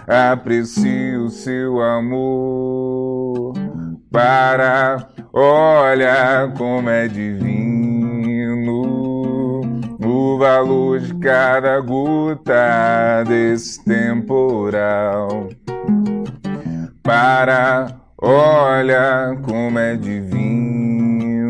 [0.07, 3.53] Aprecie o seu amor
[4.12, 8.82] para olha como é divino
[10.03, 15.47] o valor de cada gota desse temporal.
[17.03, 21.42] Para olha como é divino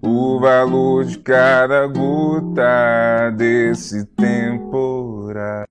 [0.00, 5.65] o valor de cada gota desse temporal.